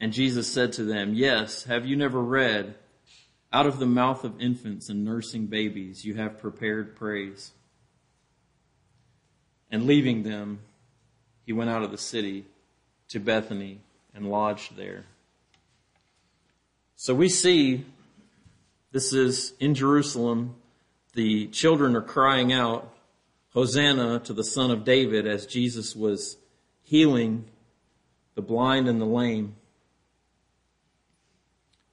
And 0.00 0.12
Jesus 0.12 0.50
said 0.50 0.72
to 0.74 0.84
them, 0.84 1.14
Yes, 1.14 1.64
have 1.64 1.84
you 1.84 1.96
never 1.96 2.20
read? 2.20 2.74
Out 3.52 3.66
of 3.66 3.78
the 3.78 3.86
mouth 3.86 4.24
of 4.24 4.40
infants 4.40 4.88
and 4.88 5.04
nursing 5.04 5.46
babies 5.46 6.04
you 6.04 6.14
have 6.14 6.38
prepared 6.38 6.96
praise. 6.96 7.52
And 9.70 9.86
leaving 9.86 10.22
them, 10.22 10.60
he 11.46 11.52
went 11.52 11.70
out 11.70 11.82
of 11.82 11.90
the 11.90 11.98
city 11.98 12.44
to 13.08 13.18
Bethany 13.18 13.80
and 14.14 14.30
lodged 14.30 14.76
there. 14.76 15.04
So 16.96 17.14
we 17.14 17.28
see 17.28 17.84
this 18.92 19.12
is 19.12 19.52
in 19.60 19.74
Jerusalem. 19.74 20.56
The 21.14 21.46
children 21.48 21.96
are 21.96 22.02
crying 22.02 22.52
out, 22.52 22.92
Hosanna 23.54 24.20
to 24.20 24.32
the 24.32 24.44
Son 24.44 24.70
of 24.70 24.84
David, 24.84 25.26
as 25.26 25.46
Jesus 25.46 25.96
was 25.96 26.36
healing 26.82 27.44
the 28.34 28.42
blind 28.42 28.88
and 28.88 29.00
the 29.00 29.06
lame. 29.06 29.56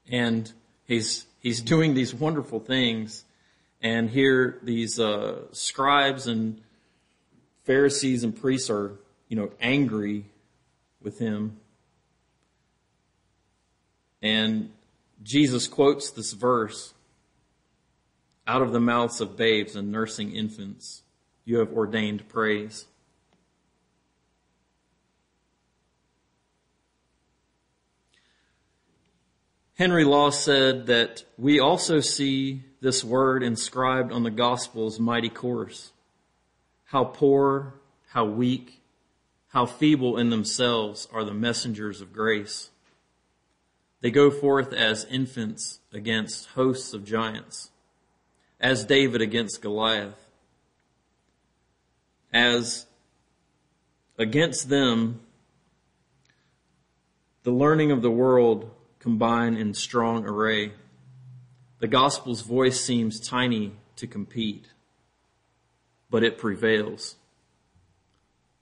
And 0.09 0.51
he's 0.85 1.25
he's 1.45 1.61
doing 1.61 1.93
these 1.93 2.11
wonderful 2.11 2.59
things, 2.59 3.23
and 3.79 4.09
here 4.09 4.57
these 4.63 4.99
uh, 4.99 5.43
scribes 5.51 6.25
and 6.25 6.59
Pharisees 7.65 8.23
and 8.23 8.35
priests 8.35 8.67
are, 8.71 8.97
you 9.29 9.37
know, 9.37 9.51
angry 9.61 10.25
with 11.03 11.19
him. 11.19 11.57
And 14.23 14.71
Jesus 15.21 15.67
quotes 15.67 16.09
this 16.09 16.33
verse 16.33 16.95
out 18.47 18.63
of 18.63 18.71
the 18.71 18.79
mouths 18.79 19.21
of 19.21 19.37
babes 19.37 19.75
and 19.75 19.91
nursing 19.91 20.35
infants, 20.35 21.03
you 21.43 21.59
have 21.59 21.71
ordained 21.71 22.27
praise. 22.27 22.85
Henry 29.75 30.05
Law 30.05 30.29
said 30.29 30.85
that 30.87 31.25
we 31.37 31.59
also 31.59 31.99
see 31.99 32.63
this 32.79 33.03
word 33.03 33.43
inscribed 33.43 34.13
on 34.13 34.23
the 34.23 34.31
gospel's 34.31 35.01
mighty 35.01 35.27
course. 35.27 35.91
How 36.85 37.03
poor, 37.03 37.73
how 38.07 38.23
weak, 38.23 38.81
how 39.49 39.65
feeble 39.65 40.17
in 40.17 40.29
themselves 40.29 41.09
are 41.11 41.25
the 41.25 41.33
messengers 41.33 41.99
of 41.99 42.13
grace. 42.13 42.69
They 43.99 44.11
go 44.11 44.31
forth 44.31 44.71
as 44.71 45.03
infants 45.05 45.79
against 45.91 46.47
hosts 46.49 46.93
of 46.93 47.03
giants, 47.03 47.71
as 48.61 48.85
David 48.85 49.21
against 49.21 49.61
Goliath, 49.61 50.25
as 52.31 52.85
against 54.17 54.69
them 54.69 55.19
the 57.43 57.51
learning 57.51 57.91
of 57.91 58.01
the 58.01 58.11
world 58.11 58.71
combine 59.05 59.55
in 59.55 59.71
strong 59.71 60.25
array. 60.25 60.71
The 61.77 61.87
gospel's 61.87 62.41
voice 62.41 62.81
seems 62.81 63.19
tiny 63.19 63.73
to 63.97 64.07
compete, 64.07 64.65
but 66.09 66.23
it 66.23 66.39
prevails. 66.39 67.15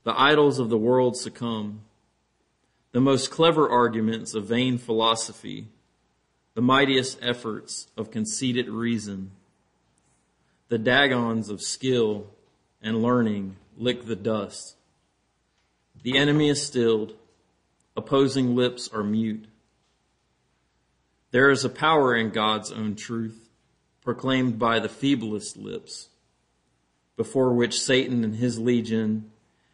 The 0.03 0.19
idols 0.19 0.60
of 0.60 0.67
the 0.69 0.77
world 0.77 1.15
succumb. 1.15 1.84
The 2.91 2.99
most 2.99 3.32
clever 3.32 3.69
arguments 3.69 4.34
of 4.34 4.43
vain 4.43 4.77
philosophy, 4.77 5.69
the 6.56 6.62
mightiest 6.62 7.19
efforts 7.21 7.88
of 7.95 8.12
conceited 8.12 8.67
reason, 8.67 9.32
the 10.67 10.77
dagons 10.77 11.47
of 11.47 11.62
skill 11.62 12.27
and 12.82 13.01
learning 13.01 13.56
lick 13.77 14.08
the 14.08 14.17
dust. 14.17 14.75
The 16.01 16.17
enemy 16.17 16.49
is 16.49 16.62
stilled, 16.62 17.13
opposing 17.95 18.58
lips 18.58 18.89
are 18.91 19.06
mute. 19.06 19.45
There 21.34 21.50
is 21.50 21.65
a 21.65 21.69
power 21.69 22.15
in 22.15 22.30
God's 22.30 22.72
own 22.72 22.96
truth, 22.96 23.50
proclaimed 24.04 24.60
by 24.60 24.80
the 24.80 24.88
feeblest 24.88 25.58
lips, 25.58 26.10
before 27.17 27.54
which 27.54 27.82
Satan 27.82 28.24
and 28.24 28.36
his 28.36 28.60
legion 28.60 29.32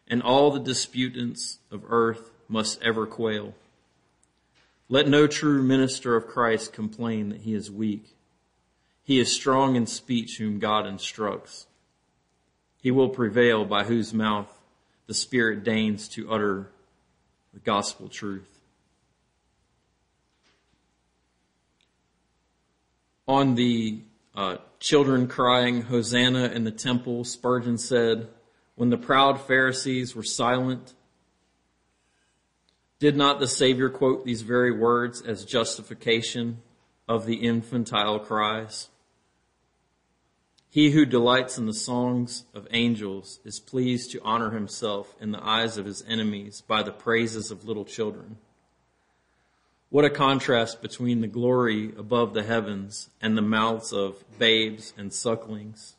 and 0.07 0.23
all 0.23 0.51
the 0.51 0.61
disputants 0.61 1.59
of 1.69 1.83
earth 1.89 2.31
must 2.47 2.81
ever 2.81 3.05
quail. 3.05 3.55
Let 4.87 5.09
no 5.09 5.27
true 5.27 5.61
minister 5.61 6.15
of 6.15 6.27
Christ 6.27 6.71
complain 6.71 7.27
that 7.27 7.41
he 7.41 7.53
is 7.53 7.69
weak. 7.69 8.15
He 9.03 9.19
is 9.19 9.35
strong 9.35 9.75
in 9.75 9.85
speech 9.85 10.37
whom 10.37 10.59
God 10.59 10.87
instructs. 10.87 11.67
He 12.81 12.89
will 12.89 13.09
prevail 13.09 13.65
by 13.65 13.83
whose 13.83 14.13
mouth 14.13 14.47
the 15.07 15.13
Spirit 15.13 15.65
deigns 15.65 16.07
to 16.09 16.31
utter 16.31 16.69
the 17.53 17.59
gospel 17.59 18.07
truth. 18.07 18.58
On 23.29 23.53
the 23.53 23.99
uh, 24.33 24.57
children 24.79 25.27
crying 25.27 25.83
Hosanna 25.83 26.45
in 26.45 26.63
the 26.63 26.71
temple, 26.71 27.23
Spurgeon 27.23 27.77
said, 27.77 28.27
When 28.73 28.89
the 28.89 28.97
proud 28.97 29.39
Pharisees 29.39 30.15
were 30.15 30.23
silent, 30.23 30.95
did 32.97 33.15
not 33.15 33.39
the 33.39 33.47
Savior 33.47 33.87
quote 33.91 34.25
these 34.25 34.41
very 34.41 34.71
words 34.71 35.21
as 35.21 35.45
justification 35.45 36.63
of 37.07 37.27
the 37.27 37.35
infantile 37.35 38.17
cries? 38.17 38.89
He 40.67 40.89
who 40.89 41.05
delights 41.05 41.59
in 41.59 41.67
the 41.67 41.73
songs 41.73 42.45
of 42.55 42.67
angels 42.71 43.41
is 43.45 43.59
pleased 43.59 44.09
to 44.13 44.23
honor 44.23 44.49
himself 44.49 45.15
in 45.21 45.33
the 45.33 45.47
eyes 45.47 45.77
of 45.77 45.85
his 45.85 46.03
enemies 46.07 46.61
by 46.61 46.81
the 46.81 46.91
praises 46.91 47.51
of 47.51 47.63
little 47.63 47.85
children. 47.85 48.37
What 49.89 50.05
a 50.05 50.09
contrast 50.09 50.83
between 50.83 51.21
the 51.21 51.27
glory 51.27 51.91
above 51.97 52.33
the 52.33 52.43
heavens 52.43 53.09
and 53.21 53.35
the 53.35 53.41
mouths 53.41 53.91
of 53.91 54.23
babes 54.37 54.93
and 54.95 55.11
sucklings. 55.11 55.95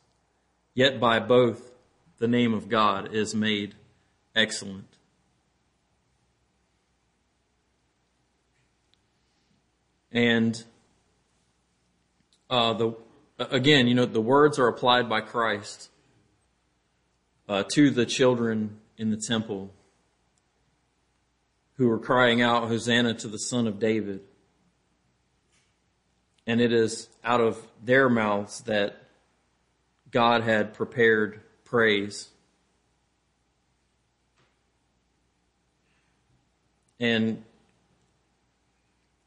Yet 0.73 0.99
by 0.99 1.19
both 1.19 1.71
the 2.17 2.27
name 2.27 2.53
of 2.53 2.69
God 2.69 3.13
is 3.13 3.35
made 3.35 3.75
excellent. 4.33 4.87
And 10.13 10.63
uh, 12.49 12.73
the 12.73 12.95
again, 13.37 13.87
you 13.87 13.95
know, 13.95 14.05
the 14.05 14.21
words 14.21 14.59
are 14.59 14.67
applied 14.67 15.09
by 15.09 15.21
Christ 15.21 15.89
uh, 17.49 17.63
to 17.73 17.89
the 17.89 18.05
children 18.05 18.79
in 18.97 19.09
the 19.09 19.17
temple 19.17 19.71
who 21.81 21.89
are 21.89 21.97
crying 21.97 22.43
out, 22.43 22.67
Hosanna 22.67 23.15
to 23.15 23.27
the 23.27 23.39
Son 23.39 23.65
of 23.65 23.79
David. 23.79 24.19
And 26.45 26.61
it 26.61 26.71
is 26.71 27.09
out 27.23 27.41
of 27.41 27.57
their 27.83 28.07
mouths 28.07 28.61
that 28.65 29.01
God 30.11 30.43
had 30.43 30.75
prepared 30.75 31.41
praise. 31.65 32.29
And 36.99 37.43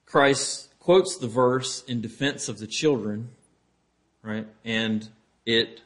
Christ 0.06 0.72
quotes 0.78 1.16
the 1.16 1.26
verse 1.26 1.82
in 1.88 2.00
defense 2.00 2.48
of 2.48 2.60
the 2.60 2.68
children, 2.68 3.30
right? 4.22 4.46
And 4.64 5.08
it 5.44 5.82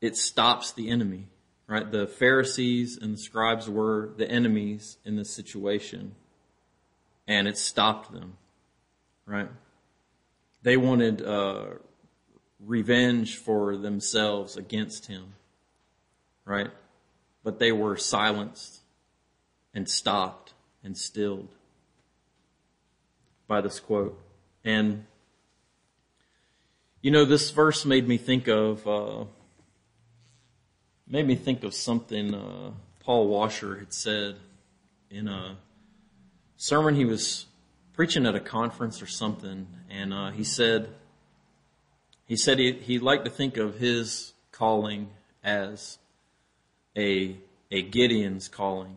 it 0.00 0.16
stops 0.16 0.72
the 0.72 0.88
enemy 0.88 1.29
right? 1.70 1.88
The 1.88 2.08
Pharisees 2.08 2.98
and 3.00 3.14
the 3.14 3.18
scribes 3.18 3.70
were 3.70 4.10
the 4.16 4.28
enemies 4.28 4.98
in 5.04 5.14
this 5.14 5.30
situation. 5.30 6.16
and 7.30 7.46
it 7.46 7.56
stopped 7.56 8.12
them, 8.12 8.36
right? 9.24 9.48
They 10.62 10.76
wanted 10.76 11.22
uh, 11.22 11.66
revenge 12.58 13.36
for 13.36 13.76
themselves 13.76 14.56
against 14.56 15.06
him, 15.06 15.34
right? 16.44 16.70
But 17.44 17.60
they 17.60 17.70
were 17.70 17.96
silenced 17.96 18.80
and 19.72 19.88
stopped 19.88 20.54
and 20.82 20.98
stilled 20.98 21.54
by 23.46 23.60
this 23.60 23.78
quote. 23.78 24.20
And, 24.64 25.06
you 27.00 27.12
know, 27.12 27.24
this 27.24 27.52
verse 27.52 27.84
made 27.84 28.08
me 28.08 28.18
think 28.18 28.48
of, 28.48 28.88
uh, 28.88 29.24
made 31.10 31.26
me 31.26 31.34
think 31.34 31.64
of 31.64 31.74
something 31.74 32.32
uh, 32.34 32.70
Paul 33.00 33.26
Washer 33.26 33.76
had 33.76 33.92
said 33.92 34.36
in 35.10 35.26
a 35.26 35.56
sermon. 36.56 36.94
He 36.94 37.04
was 37.04 37.46
preaching 37.92 38.26
at 38.26 38.36
a 38.36 38.40
conference 38.40 39.02
or 39.02 39.06
something, 39.06 39.66
and 39.90 40.14
uh, 40.14 40.30
he 40.30 40.44
said 40.44 40.88
he 42.24 42.36
said 42.36 42.60
he 42.60 42.72
he 42.72 43.00
liked 43.00 43.24
to 43.24 43.30
think 43.30 43.56
of 43.56 43.78
his 43.78 44.32
calling 44.52 45.10
as 45.42 45.98
a 46.96 47.36
a 47.72 47.82
Gideon's 47.82 48.46
calling, 48.46 48.96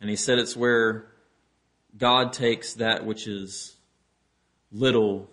and 0.00 0.08
he 0.08 0.16
said 0.16 0.38
it's 0.38 0.56
where 0.56 1.12
God 1.96 2.32
takes 2.32 2.74
that 2.74 3.04
which 3.04 3.26
is 3.26 3.76
little 4.72 5.28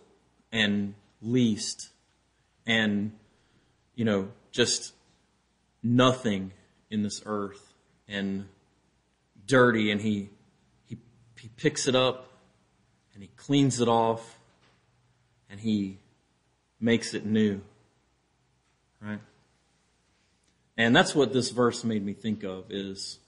and 0.51 0.95
least, 1.21 1.89
and 2.65 3.13
you 3.95 4.03
know 4.03 4.27
just 4.51 4.94
nothing 5.86 6.52
in 6.89 7.04
this 7.04 7.21
earth 7.26 7.74
and 8.08 8.48
dirty 9.45 9.91
and 9.91 10.02
he 10.02 10.30
he 10.88 10.98
he 11.39 11.48
picks 11.50 11.88
it 11.88 11.95
up 11.95 12.32
and 13.13 13.21
he 13.21 13.30
cleans 13.36 13.80
it 13.80 13.88
off 13.88 14.39
and 15.50 15.60
he 15.60 16.00
makes 16.80 17.13
it 17.13 17.26
new 17.26 17.62
right? 19.02 19.19
And 20.78 20.95
that's 20.95 21.13
what 21.13 21.32
this 21.32 21.52
verse 21.52 21.84
made 21.84 22.04
me 22.04 22.13
think 22.13 22.43
of 22.43 22.65
is 22.71 23.19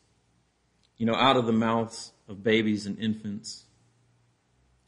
you 0.98 1.06
know 1.06 1.15
out 1.15 1.38
of 1.38 1.46
the 1.46 1.54
mouths 1.54 2.12
of 2.28 2.43
babies 2.43 2.86
and 2.86 2.98
infants 3.00 3.65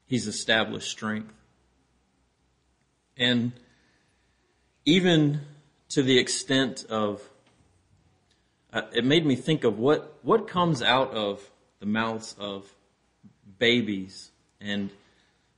he's 0.09 0.27
established 0.27 0.89
strength. 0.89 1.33
And 3.15 3.53
even 4.85 5.41
to 5.89 6.01
the 6.01 6.17
extent 6.17 6.85
of 6.89 7.21
uh, 8.71 8.81
it 8.93 9.03
made 9.05 9.25
me 9.25 9.35
think 9.35 9.63
of 9.63 9.79
what 9.79 10.17
what 10.21 10.47
comes 10.47 10.81
out 10.81 11.11
of 11.13 11.49
the 11.79 11.85
mouths 11.85 12.35
of 12.39 12.65
babies. 13.57 14.31
And 14.61 14.89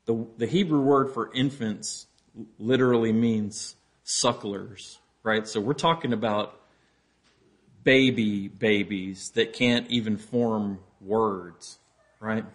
the 0.05 0.25
the 0.37 0.47
Hebrew 0.47 0.81
word 0.81 1.11
for 1.13 1.31
infants 1.33 2.07
literally 2.57 3.11
means 3.11 3.75
sucklers 4.05 4.97
right? 5.23 5.47
So 5.47 5.59
we're 5.59 5.73
talking 5.73 6.13
about 6.13 6.59
baby 7.83 8.47
babies 8.47 9.31
that 9.31 9.53
can't 9.53 9.89
even 9.89 10.17
form 10.17 10.79
words 10.99 11.79
right? 12.19 12.45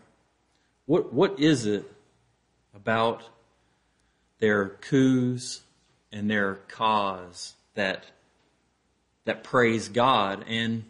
What 0.86 1.12
what 1.12 1.40
is 1.40 1.66
it 1.66 1.84
about 2.74 3.22
their 4.38 4.68
coos 4.68 5.62
and 6.12 6.30
their 6.30 6.56
caws 6.68 7.54
that 7.74 8.04
that 9.26 9.44
praise 9.44 9.88
God. 9.88 10.44
And, 10.48 10.84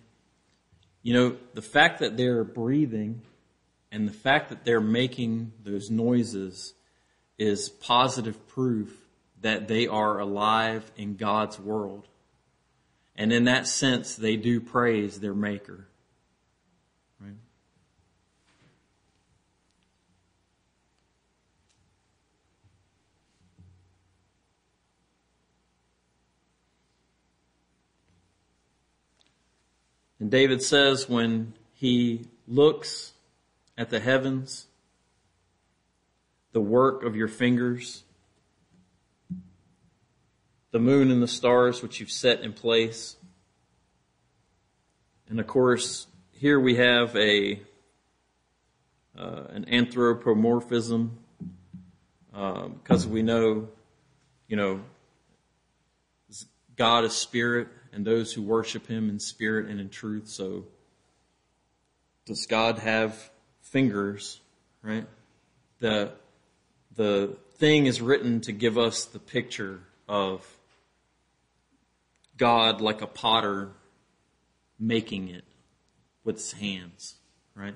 you 1.03 1.12
know, 1.12 1.37
the 1.55 1.62
fact 1.62 1.99
that 1.99 2.16
they're 2.16 2.44
breathing 2.44 3.22
and 3.90 4.07
the 4.07 4.12
fact 4.12 4.51
that 4.51 4.64
they're 4.64 4.81
making 4.81 5.53
those 5.64 5.90
noises 5.90 6.75
is 7.38 7.68
positive 7.68 8.46
proof 8.49 8.96
that 9.40 9.68
they 9.68 9.87
are 9.87 10.18
alive 10.18 10.90
in 10.96 11.16
God's 11.16 11.59
world. 11.59 12.07
And 13.16 13.33
in 13.33 13.44
that 13.44 13.66
sense, 13.66 14.16
they 14.16 14.37
do 14.37 14.61
praise 14.61 15.20
their 15.20 15.35
Maker. 15.35 15.88
And 30.18 30.31
David 30.31 30.62
says 30.62 31.09
when 31.09 31.55
he 31.74 32.26
looks 32.48 33.12
at 33.76 33.90
the 33.90 34.00
heavens, 34.00 34.66
the 36.52 36.61
work 36.61 37.02
of 37.02 37.16
your 37.16 37.29
fingers, 37.29 38.02
the 40.70 40.79
moon 40.79 41.11
and 41.11 41.22
the 41.22 41.29
stars 41.29 41.83
which 41.83 42.00
you've 42.00 42.11
set 42.11 42.40
in 42.40 42.52
place. 42.52 43.16
And 45.29 45.38
of 45.38 45.46
course, 45.46 46.07
here 46.33 46.59
we 46.59 46.76
have 46.76 47.14
a 47.16 47.61
uh, 49.18 49.44
an 49.48 49.64
anthropomorphism 49.68 51.18
because 52.31 53.07
um, 53.07 53.11
we 53.11 53.22
know, 53.22 53.68
you 54.46 54.57
know, 54.57 54.81
God 56.76 57.05
is 57.05 57.14
spirit, 57.14 57.68
and 57.96 58.04
those 58.04 58.35
who 58.35 58.42
worship 58.42 58.87
him 58.87 59.09
in 59.09 59.18
spirit 59.18 59.70
and 59.70 59.80
in 59.80 59.88
truth. 59.88 60.28
So, 60.28 60.66
does 62.26 62.44
God 62.44 62.78
have 62.78 63.30
fingers, 63.62 64.38
right? 64.82 65.06
The, 65.78 66.12
the 66.94 67.38
thing 67.54 67.87
is 67.87 68.02
written 68.02 68.42
to 68.42 68.52
give 68.52 68.76
us 68.76 69.06
the 69.06 69.18
picture 69.18 69.80
of 70.06 70.46
God 72.37 72.82
like 72.82 73.00
a 73.00 73.06
potter 73.06 73.70
making 74.78 75.30
it 75.30 75.44
with 76.22 76.37
his 76.37 76.52
hands, 76.52 77.14
right? 77.54 77.74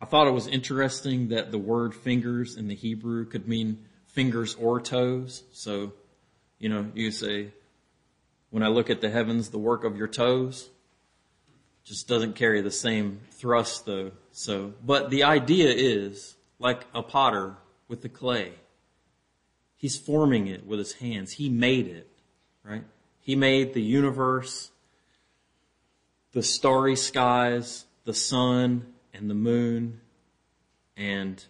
I 0.00 0.04
thought 0.04 0.26
it 0.26 0.32
was 0.32 0.48
interesting 0.48 1.28
that 1.28 1.52
the 1.52 1.58
word 1.58 1.94
fingers 1.94 2.56
in 2.56 2.66
the 2.66 2.74
Hebrew 2.74 3.24
could 3.24 3.46
mean 3.46 3.84
fingers 4.06 4.56
or 4.56 4.80
toes. 4.80 5.44
So, 5.52 5.92
you 6.58 6.68
know, 6.68 6.90
you 6.92 7.12
say, 7.12 7.52
when 8.52 8.62
I 8.62 8.68
look 8.68 8.90
at 8.90 9.00
the 9.00 9.08
heavens, 9.08 9.48
the 9.48 9.58
work 9.58 9.82
of 9.82 9.96
your 9.96 10.06
toes 10.06 10.68
just 11.84 12.06
doesn't 12.06 12.34
carry 12.34 12.60
the 12.60 12.70
same 12.70 13.20
thrust 13.30 13.86
though. 13.86 14.12
So, 14.30 14.74
but 14.84 15.08
the 15.08 15.24
idea 15.24 15.70
is 15.70 16.36
like 16.58 16.84
a 16.94 17.02
potter 17.02 17.56
with 17.88 18.02
the 18.02 18.10
clay. 18.10 18.52
He's 19.74 19.98
forming 19.98 20.46
it 20.48 20.66
with 20.66 20.78
his 20.78 20.92
hands. 20.92 21.32
He 21.32 21.48
made 21.48 21.88
it, 21.88 22.08
right? 22.62 22.84
He 23.20 23.36
made 23.36 23.72
the 23.72 23.82
universe, 23.82 24.70
the 26.32 26.42
starry 26.42 26.94
skies, 26.94 27.86
the 28.04 28.14
sun 28.14 28.92
and 29.14 29.30
the 29.30 29.34
moon, 29.34 30.02
and 30.94 31.42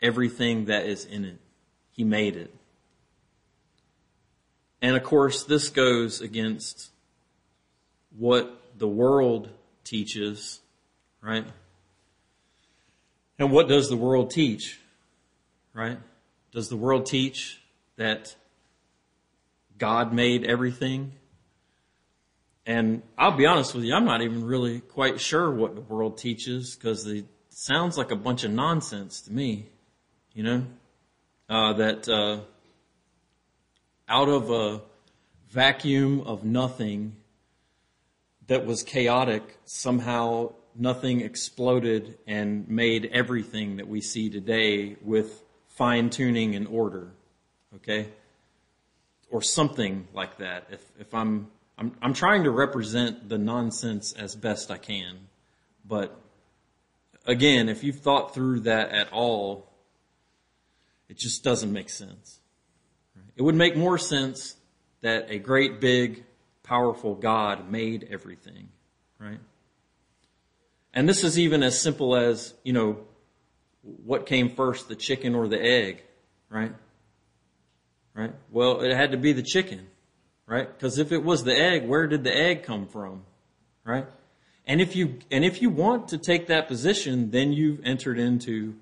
everything 0.00 0.64
that 0.64 0.86
is 0.86 1.04
in 1.04 1.26
it. 1.26 1.38
He 1.90 2.02
made 2.02 2.36
it. 2.36 2.52
And 4.82 4.96
of 4.96 5.02
course, 5.02 5.44
this 5.44 5.68
goes 5.68 6.20
against 6.20 6.90
what 8.16 8.62
the 8.78 8.88
world 8.88 9.48
teaches, 9.84 10.60
right? 11.20 11.46
And 13.38 13.52
what 13.52 13.68
does 13.68 13.88
the 13.88 13.96
world 13.96 14.30
teach, 14.30 14.80
right? 15.72 15.98
Does 16.52 16.68
the 16.68 16.76
world 16.76 17.06
teach 17.06 17.60
that 17.96 18.34
God 19.78 20.12
made 20.12 20.44
everything? 20.44 21.12
And 22.64 23.02
I'll 23.16 23.36
be 23.36 23.46
honest 23.46 23.74
with 23.74 23.84
you, 23.84 23.94
I'm 23.94 24.04
not 24.04 24.22
even 24.22 24.44
really 24.44 24.80
quite 24.80 25.20
sure 25.20 25.50
what 25.50 25.74
the 25.74 25.82
world 25.82 26.18
teaches 26.18 26.74
because 26.74 27.06
it 27.06 27.26
sounds 27.50 27.96
like 27.96 28.10
a 28.10 28.16
bunch 28.16 28.42
of 28.42 28.50
nonsense 28.50 29.20
to 29.22 29.32
me, 29.32 29.66
you 30.34 30.42
know? 30.42 30.66
Uh, 31.48 31.74
that, 31.74 32.08
uh, 32.08 32.40
out 34.08 34.28
of 34.28 34.50
a 34.50 34.80
vacuum 35.50 36.20
of 36.22 36.44
nothing 36.44 37.16
that 38.46 38.64
was 38.64 38.82
chaotic, 38.82 39.58
somehow 39.64 40.52
nothing 40.74 41.20
exploded 41.20 42.18
and 42.26 42.68
made 42.68 43.06
everything 43.12 43.76
that 43.78 43.88
we 43.88 44.00
see 44.00 44.30
today 44.30 44.96
with 45.02 45.42
fine 45.68 46.10
tuning 46.10 46.54
and 46.54 46.68
order. 46.68 47.10
Okay? 47.76 48.08
Or 49.30 49.42
something 49.42 50.06
like 50.14 50.38
that. 50.38 50.66
If, 50.70 50.80
if 51.00 51.14
I'm, 51.14 51.48
I'm, 51.76 51.96
I'm 52.00 52.14
trying 52.14 52.44
to 52.44 52.50
represent 52.50 53.28
the 53.28 53.38
nonsense 53.38 54.12
as 54.12 54.36
best 54.36 54.70
I 54.70 54.78
can. 54.78 55.18
But 55.84 56.16
again, 57.26 57.68
if 57.68 57.82
you've 57.82 58.00
thought 58.00 58.34
through 58.34 58.60
that 58.60 58.90
at 58.90 59.12
all, 59.12 59.68
it 61.08 61.18
just 61.18 61.42
doesn't 61.42 61.72
make 61.72 61.88
sense. 61.88 62.40
It 63.36 63.42
would 63.42 63.54
make 63.54 63.76
more 63.76 63.98
sense 63.98 64.56
that 65.02 65.30
a 65.30 65.38
great, 65.38 65.80
big, 65.80 66.24
powerful 66.62 67.14
God 67.14 67.70
made 67.70 68.08
everything, 68.10 68.68
right? 69.18 69.38
And 70.94 71.08
this 71.08 71.22
is 71.22 71.38
even 71.38 71.62
as 71.62 71.80
simple 71.80 72.16
as, 72.16 72.54
you 72.64 72.72
know, 72.72 72.98
what 73.82 74.26
came 74.26 74.50
first, 74.50 74.88
the 74.88 74.96
chicken 74.96 75.34
or 75.34 75.46
the 75.46 75.62
egg, 75.62 76.02
right? 76.48 76.72
Right? 78.14 78.32
Well, 78.50 78.80
it 78.80 78.96
had 78.96 79.12
to 79.12 79.18
be 79.18 79.32
the 79.32 79.42
chicken, 79.42 79.86
right? 80.46 80.66
Because 80.66 80.98
if 80.98 81.12
it 81.12 81.22
was 81.22 81.44
the 81.44 81.54
egg, 81.54 81.86
where 81.86 82.06
did 82.06 82.24
the 82.24 82.34
egg 82.34 82.62
come 82.62 82.86
from? 82.86 83.24
Right? 83.84 84.06
And 84.66 84.80
if 84.80 84.96
you, 84.96 85.18
and 85.30 85.44
if 85.44 85.62
you 85.62 85.70
want 85.70 86.08
to 86.08 86.18
take 86.18 86.48
that 86.48 86.66
position, 86.66 87.30
then 87.30 87.52
you've 87.52 87.84
entered 87.84 88.18
into 88.18 88.74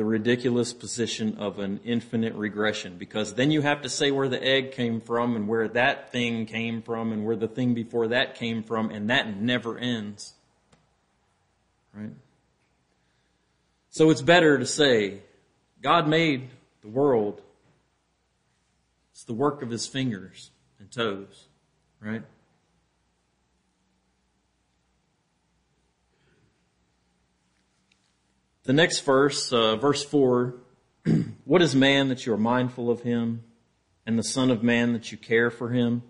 the 0.00 0.06
ridiculous 0.06 0.72
position 0.72 1.36
of 1.36 1.58
an 1.58 1.78
infinite 1.84 2.32
regression 2.32 2.96
because 2.96 3.34
then 3.34 3.50
you 3.50 3.60
have 3.60 3.82
to 3.82 3.88
say 3.90 4.10
where 4.10 4.30
the 4.30 4.42
egg 4.42 4.72
came 4.72 4.98
from 4.98 5.36
and 5.36 5.46
where 5.46 5.68
that 5.68 6.10
thing 6.10 6.46
came 6.46 6.80
from 6.80 7.12
and 7.12 7.26
where 7.26 7.36
the 7.36 7.46
thing 7.46 7.74
before 7.74 8.08
that 8.08 8.34
came 8.34 8.62
from 8.62 8.88
and 8.88 9.10
that 9.10 9.36
never 9.36 9.76
ends. 9.76 10.32
Right? 11.92 12.12
So 13.90 14.08
it's 14.08 14.22
better 14.22 14.58
to 14.58 14.64
say, 14.64 15.20
God 15.82 16.08
made 16.08 16.48
the 16.80 16.88
world. 16.88 17.42
It's 19.12 19.24
the 19.24 19.34
work 19.34 19.60
of 19.60 19.68
his 19.68 19.86
fingers 19.86 20.50
and 20.78 20.90
toes, 20.90 21.44
right? 22.00 22.22
The 28.70 28.74
next 28.74 29.00
verse, 29.00 29.52
uh, 29.52 29.74
verse 29.74 30.04
4 30.04 30.54
What 31.44 31.60
is 31.60 31.74
man 31.74 32.06
that 32.06 32.24
you 32.24 32.32
are 32.34 32.38
mindful 32.38 32.88
of 32.88 33.00
him, 33.02 33.42
and 34.06 34.16
the 34.16 34.22
Son 34.22 34.48
of 34.48 34.62
Man 34.62 34.92
that 34.92 35.10
you 35.10 35.18
care 35.18 35.50
for 35.50 35.70
him? 35.70 36.04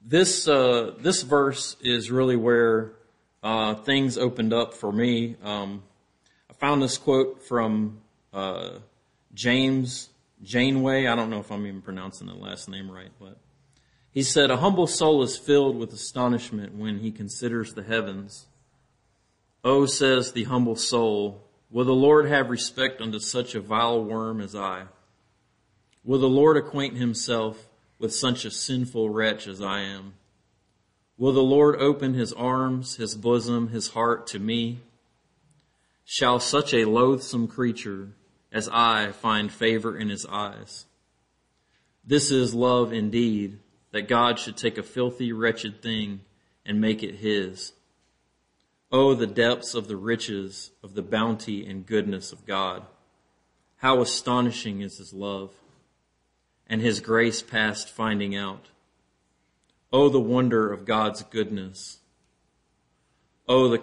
This, 0.00 0.48
uh, 0.48 0.94
this 0.98 1.20
verse 1.20 1.76
is 1.82 2.10
really 2.10 2.36
where 2.36 2.92
uh, 3.42 3.74
things 3.74 4.16
opened 4.16 4.54
up 4.54 4.72
for 4.72 4.90
me. 4.90 5.36
Um, 5.44 5.82
I 6.48 6.54
found 6.54 6.80
this 6.80 6.96
quote 6.96 7.42
from 7.42 8.00
uh, 8.32 8.78
James 9.34 10.08
Janeway. 10.42 11.06
I 11.06 11.14
don't 11.16 11.28
know 11.28 11.40
if 11.40 11.52
I'm 11.52 11.66
even 11.66 11.82
pronouncing 11.82 12.28
the 12.28 12.34
last 12.34 12.66
name 12.66 12.90
right, 12.90 13.12
but 13.20 13.36
he 14.10 14.22
said, 14.22 14.50
A 14.50 14.56
humble 14.56 14.86
soul 14.86 15.22
is 15.22 15.36
filled 15.36 15.76
with 15.76 15.92
astonishment 15.92 16.74
when 16.74 17.00
he 17.00 17.10
considers 17.10 17.74
the 17.74 17.82
heavens 17.82 18.46
Oh, 19.68 19.84
says 19.84 20.30
the 20.30 20.44
humble 20.44 20.76
soul, 20.76 21.42
will 21.72 21.86
the 21.86 21.92
Lord 21.92 22.28
have 22.28 22.50
respect 22.50 23.00
unto 23.00 23.18
such 23.18 23.56
a 23.56 23.60
vile 23.60 24.04
worm 24.04 24.40
as 24.40 24.54
I? 24.54 24.84
Will 26.04 26.20
the 26.20 26.28
Lord 26.28 26.56
acquaint 26.56 26.96
himself 26.96 27.66
with 27.98 28.14
such 28.14 28.44
a 28.44 28.50
sinful 28.52 29.10
wretch 29.10 29.48
as 29.48 29.60
I 29.60 29.80
am? 29.80 30.14
Will 31.18 31.32
the 31.32 31.42
Lord 31.42 31.80
open 31.80 32.14
his 32.14 32.32
arms, 32.32 32.94
his 32.94 33.16
bosom, 33.16 33.70
his 33.70 33.88
heart 33.88 34.28
to 34.28 34.38
me? 34.38 34.82
Shall 36.04 36.38
such 36.38 36.72
a 36.72 36.84
loathsome 36.84 37.48
creature 37.48 38.10
as 38.52 38.68
I 38.72 39.10
find 39.10 39.50
favor 39.50 39.98
in 39.98 40.10
his 40.10 40.24
eyes? 40.26 40.86
This 42.04 42.30
is 42.30 42.54
love 42.54 42.92
indeed, 42.92 43.58
that 43.90 44.06
God 44.06 44.38
should 44.38 44.56
take 44.56 44.78
a 44.78 44.84
filthy, 44.84 45.32
wretched 45.32 45.82
thing 45.82 46.20
and 46.64 46.80
make 46.80 47.02
it 47.02 47.16
his 47.16 47.72
Oh, 48.92 49.14
the 49.14 49.26
depths 49.26 49.74
of 49.74 49.88
the 49.88 49.96
riches 49.96 50.70
of 50.82 50.94
the 50.94 51.02
bounty 51.02 51.66
and 51.66 51.86
goodness 51.86 52.32
of 52.32 52.46
God. 52.46 52.84
How 53.78 54.00
astonishing 54.00 54.80
is 54.80 54.98
his 54.98 55.12
love 55.12 55.52
and 56.68 56.80
his 56.80 57.00
grace 57.00 57.42
past 57.42 57.90
finding 57.90 58.36
out. 58.36 58.68
Oh, 59.92 60.08
the 60.08 60.20
wonder 60.20 60.72
of 60.72 60.84
God's 60.84 61.22
goodness. 61.22 61.98
Oh, 63.48 63.68
the 63.68 63.78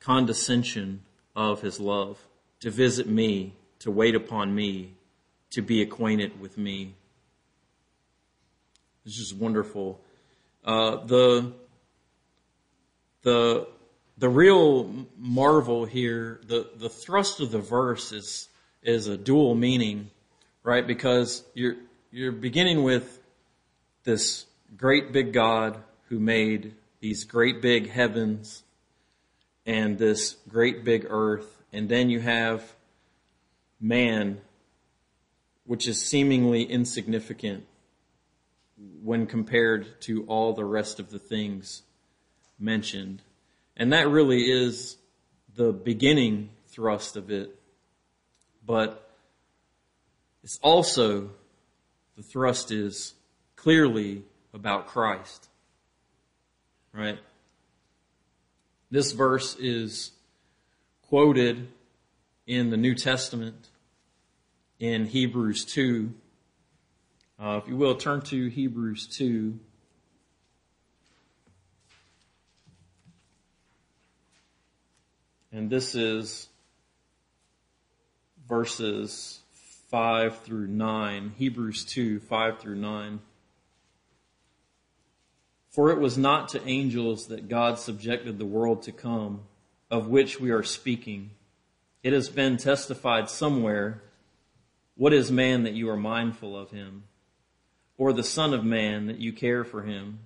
condescension 0.00 1.02
of 1.34 1.62
his 1.62 1.80
love 1.80 2.18
to 2.60 2.70
visit 2.70 3.06
me, 3.06 3.54
to 3.80 3.90
wait 3.90 4.14
upon 4.14 4.54
me, 4.54 4.94
to 5.50 5.62
be 5.62 5.82
acquainted 5.82 6.40
with 6.40 6.56
me. 6.56 6.94
It's 9.04 9.16
just 9.16 9.36
wonderful. 9.36 10.00
Uh, 10.64 11.04
the 11.04 11.52
the 13.22 13.68
the 14.18 14.28
real 14.28 15.06
marvel 15.18 15.84
here, 15.84 16.40
the, 16.46 16.68
the 16.76 16.88
thrust 16.88 17.40
of 17.40 17.50
the 17.50 17.58
verse 17.58 18.12
is, 18.12 18.48
is 18.82 19.06
a 19.08 19.16
dual 19.16 19.54
meaning, 19.54 20.10
right? 20.62 20.86
Because 20.86 21.44
you're, 21.54 21.76
you're 22.10 22.32
beginning 22.32 22.82
with 22.82 23.20
this 24.04 24.46
great 24.76 25.12
big 25.12 25.32
God 25.32 25.82
who 26.08 26.18
made 26.18 26.74
these 27.00 27.24
great 27.24 27.60
big 27.60 27.90
heavens 27.90 28.62
and 29.66 29.98
this 29.98 30.36
great 30.48 30.84
big 30.84 31.06
earth. 31.10 31.62
And 31.72 31.88
then 31.88 32.08
you 32.08 32.20
have 32.20 32.72
man, 33.80 34.40
which 35.64 35.86
is 35.86 36.00
seemingly 36.00 36.62
insignificant 36.62 37.66
when 39.02 39.26
compared 39.26 40.00
to 40.02 40.24
all 40.24 40.52
the 40.52 40.64
rest 40.64 41.00
of 41.00 41.10
the 41.10 41.18
things 41.18 41.82
mentioned. 42.58 43.22
And 43.76 43.92
that 43.92 44.08
really 44.08 44.50
is 44.50 44.96
the 45.54 45.72
beginning 45.72 46.50
thrust 46.68 47.16
of 47.16 47.30
it. 47.30 47.58
But 48.64 49.10
it's 50.42 50.58
also, 50.62 51.30
the 52.16 52.22
thrust 52.22 52.70
is 52.70 53.14
clearly 53.54 54.22
about 54.54 54.86
Christ. 54.86 55.48
Right? 56.92 57.18
This 58.90 59.12
verse 59.12 59.56
is 59.56 60.12
quoted 61.02 61.68
in 62.46 62.70
the 62.70 62.76
New 62.76 62.94
Testament 62.94 63.68
in 64.78 65.06
Hebrews 65.06 65.64
2. 65.64 66.12
Uh, 67.38 67.60
if 67.62 67.68
you 67.68 67.76
will, 67.76 67.96
turn 67.96 68.22
to 68.22 68.48
Hebrews 68.48 69.06
2. 69.08 69.58
And 75.56 75.70
this 75.70 75.94
is 75.94 76.50
verses 78.46 79.40
5 79.88 80.40
through 80.40 80.66
9, 80.66 81.32
Hebrews 81.38 81.86
2, 81.86 82.20
5 82.20 82.58
through 82.58 82.76
9. 82.76 83.20
For 85.70 85.90
it 85.92 85.98
was 85.98 86.18
not 86.18 86.50
to 86.50 86.68
angels 86.68 87.28
that 87.28 87.48
God 87.48 87.78
subjected 87.78 88.38
the 88.38 88.44
world 88.44 88.82
to 88.82 88.92
come, 88.92 89.44
of 89.90 90.08
which 90.08 90.38
we 90.38 90.50
are 90.50 90.62
speaking. 90.62 91.30
It 92.02 92.12
has 92.12 92.28
been 92.28 92.58
testified 92.58 93.30
somewhere, 93.30 94.02
What 94.94 95.14
is 95.14 95.32
man 95.32 95.62
that 95.62 95.72
you 95.72 95.88
are 95.88 95.96
mindful 95.96 96.54
of 96.54 96.70
him? 96.70 97.04
Or 97.96 98.12
the 98.12 98.22
Son 98.22 98.52
of 98.52 98.62
Man 98.62 99.06
that 99.06 99.20
you 99.20 99.32
care 99.32 99.64
for 99.64 99.84
him? 99.84 100.18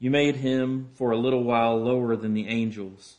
You 0.00 0.10
made 0.10 0.34
him 0.34 0.88
for 0.94 1.12
a 1.12 1.16
little 1.16 1.44
while 1.44 1.80
lower 1.80 2.16
than 2.16 2.34
the 2.34 2.48
angels. 2.48 3.18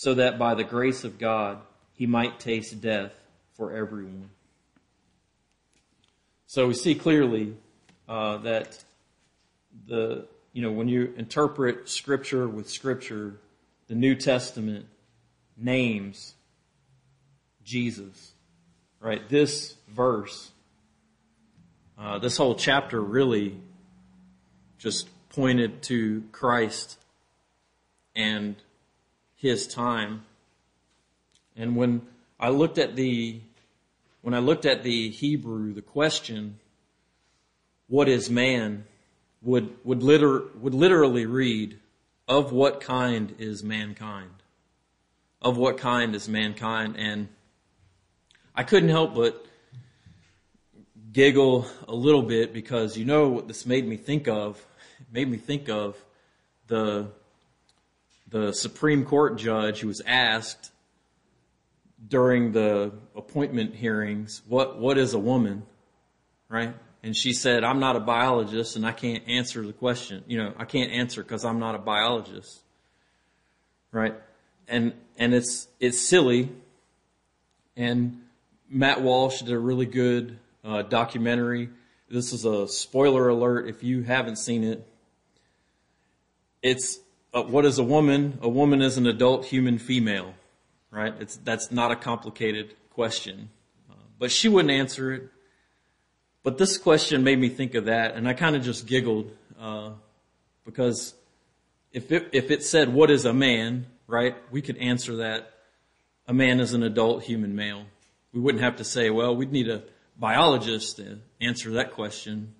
so 0.00 0.14
that 0.14 0.38
by 0.38 0.54
the 0.54 0.64
grace 0.64 1.04
of 1.04 1.18
God 1.18 1.58
he 1.92 2.06
might 2.06 2.40
taste 2.40 2.80
death 2.80 3.12
for 3.52 3.70
everyone. 3.76 4.30
So 6.46 6.68
we 6.68 6.72
see 6.72 6.94
clearly 6.94 7.54
uh, 8.08 8.38
that 8.38 8.82
the 9.86 10.26
you 10.54 10.62
know 10.62 10.72
when 10.72 10.88
you 10.88 11.12
interpret 11.18 11.90
Scripture 11.90 12.48
with 12.48 12.70
Scripture, 12.70 13.40
the 13.88 13.94
New 13.94 14.14
Testament 14.14 14.86
names 15.54 16.34
Jesus. 17.62 18.32
Right, 19.00 19.28
this 19.28 19.74
verse, 19.86 20.50
uh, 21.98 22.18
this 22.20 22.38
whole 22.38 22.54
chapter 22.54 23.02
really 23.02 23.60
just 24.78 25.10
pointed 25.28 25.82
to 25.82 26.24
Christ 26.32 26.96
and 28.16 28.56
his 29.40 29.66
time. 29.66 30.22
And 31.56 31.74
when 31.74 32.02
I 32.38 32.50
looked 32.50 32.78
at 32.78 32.94
the 32.94 33.40
when 34.22 34.34
I 34.34 34.38
looked 34.38 34.66
at 34.66 34.82
the 34.82 35.08
Hebrew, 35.08 35.72
the 35.72 35.80
question, 35.80 36.58
what 37.88 38.06
is 38.06 38.28
man, 38.28 38.84
would 39.40 39.74
would 39.82 40.02
liter, 40.02 40.42
would 40.60 40.74
literally 40.74 41.24
read, 41.24 41.78
of 42.28 42.52
what 42.52 42.80
kind 42.80 43.34
is 43.38 43.64
mankind? 43.64 44.30
Of 45.40 45.56
what 45.56 45.78
kind 45.78 46.14
is 46.14 46.28
mankind? 46.28 46.96
And 46.98 47.28
I 48.54 48.62
couldn't 48.62 48.90
help 48.90 49.14
but 49.14 49.46
giggle 51.12 51.66
a 51.88 51.94
little 51.94 52.22
bit 52.22 52.52
because 52.52 52.96
you 52.98 53.06
know 53.06 53.30
what 53.30 53.48
this 53.48 53.64
made 53.64 53.88
me 53.88 53.96
think 53.96 54.28
of? 54.28 54.62
It 55.00 55.06
made 55.12 55.30
me 55.30 55.38
think 55.38 55.70
of 55.70 55.96
the 56.66 57.10
the 58.30 58.52
Supreme 58.52 59.04
Court 59.04 59.36
judge 59.36 59.84
was 59.84 60.00
asked 60.06 60.70
during 62.06 62.52
the 62.52 62.92
appointment 63.14 63.74
hearings, 63.74 64.42
what 64.48 64.78
what 64.78 64.98
is 64.98 65.14
a 65.14 65.18
woman? 65.18 65.64
Right? 66.48 66.74
And 67.02 67.16
she 67.16 67.32
said, 67.32 67.64
I'm 67.64 67.80
not 67.80 67.96
a 67.96 68.00
biologist 68.00 68.76
and 68.76 68.86
I 68.86 68.92
can't 68.92 69.26
answer 69.28 69.66
the 69.66 69.72
question. 69.72 70.24
You 70.26 70.38
know, 70.38 70.54
I 70.58 70.64
can't 70.64 70.92
answer 70.92 71.22
because 71.22 71.44
I'm 71.44 71.58
not 71.58 71.74
a 71.74 71.78
biologist. 71.78 72.60
Right? 73.92 74.14
And 74.68 74.94
and 75.16 75.34
it's 75.34 75.68
it's 75.78 76.00
silly. 76.00 76.50
And 77.76 78.22
Matt 78.68 79.02
Walsh 79.02 79.40
did 79.40 79.52
a 79.52 79.58
really 79.58 79.86
good 79.86 80.38
uh, 80.64 80.82
documentary. 80.82 81.70
This 82.08 82.32
is 82.32 82.44
a 82.44 82.68
spoiler 82.68 83.28
alert 83.28 83.68
if 83.68 83.82
you 83.82 84.02
haven't 84.02 84.36
seen 84.36 84.64
it. 84.64 84.86
It's 86.62 87.00
uh, 87.32 87.42
what 87.42 87.64
is 87.64 87.78
a 87.78 87.84
woman? 87.84 88.38
A 88.42 88.48
woman 88.48 88.82
is 88.82 88.96
an 88.96 89.06
adult 89.06 89.44
human 89.44 89.78
female, 89.78 90.34
right? 90.90 91.14
It's 91.20 91.36
that's 91.36 91.70
not 91.70 91.90
a 91.90 91.96
complicated 91.96 92.74
question, 92.90 93.50
but 94.18 94.30
she 94.30 94.48
wouldn't 94.48 94.72
answer 94.72 95.12
it. 95.12 95.28
But 96.42 96.58
this 96.58 96.78
question 96.78 97.22
made 97.22 97.38
me 97.38 97.48
think 97.48 97.74
of 97.74 97.84
that, 97.84 98.14
and 98.14 98.26
I 98.28 98.32
kind 98.32 98.56
of 98.56 98.62
just 98.62 98.86
giggled 98.86 99.30
uh, 99.60 99.90
because 100.64 101.14
if 101.92 102.10
it, 102.10 102.30
if 102.32 102.50
it 102.50 102.64
said 102.64 102.92
what 102.92 103.10
is 103.10 103.24
a 103.24 103.32
man, 103.32 103.86
right? 104.06 104.36
We 104.50 104.62
could 104.62 104.78
answer 104.78 105.16
that. 105.16 105.52
A 106.26 106.32
man 106.32 106.60
is 106.60 106.74
an 106.74 106.82
adult 106.82 107.24
human 107.24 107.54
male. 107.54 107.84
We 108.32 108.40
wouldn't 108.40 108.62
have 108.62 108.76
to 108.76 108.84
say, 108.84 109.10
well, 109.10 109.34
we'd 109.34 109.52
need 109.52 109.68
a 109.68 109.82
biologist 110.18 110.96
to 110.96 111.18
answer 111.40 111.72
that 111.72 111.92
question, 111.92 112.54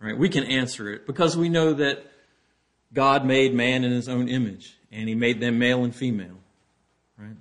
right? 0.00 0.16
We 0.16 0.28
can 0.28 0.44
answer 0.44 0.90
it 0.92 1.06
because 1.06 1.36
we 1.36 1.48
know 1.48 1.74
that 1.74 2.04
God 2.94 3.26
made 3.26 3.52
man 3.52 3.84
in 3.84 3.92
his 3.92 4.08
own 4.08 4.28
image 4.28 4.76
and 4.90 5.08
he 5.08 5.14
made 5.14 5.40
them 5.40 5.58
male 5.58 5.84
and 5.84 5.94
female, 5.94 6.38
right? 7.18 7.36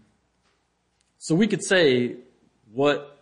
So 1.19 1.35
we 1.35 1.47
could 1.47 1.63
say 1.63 2.15
what 2.73 3.17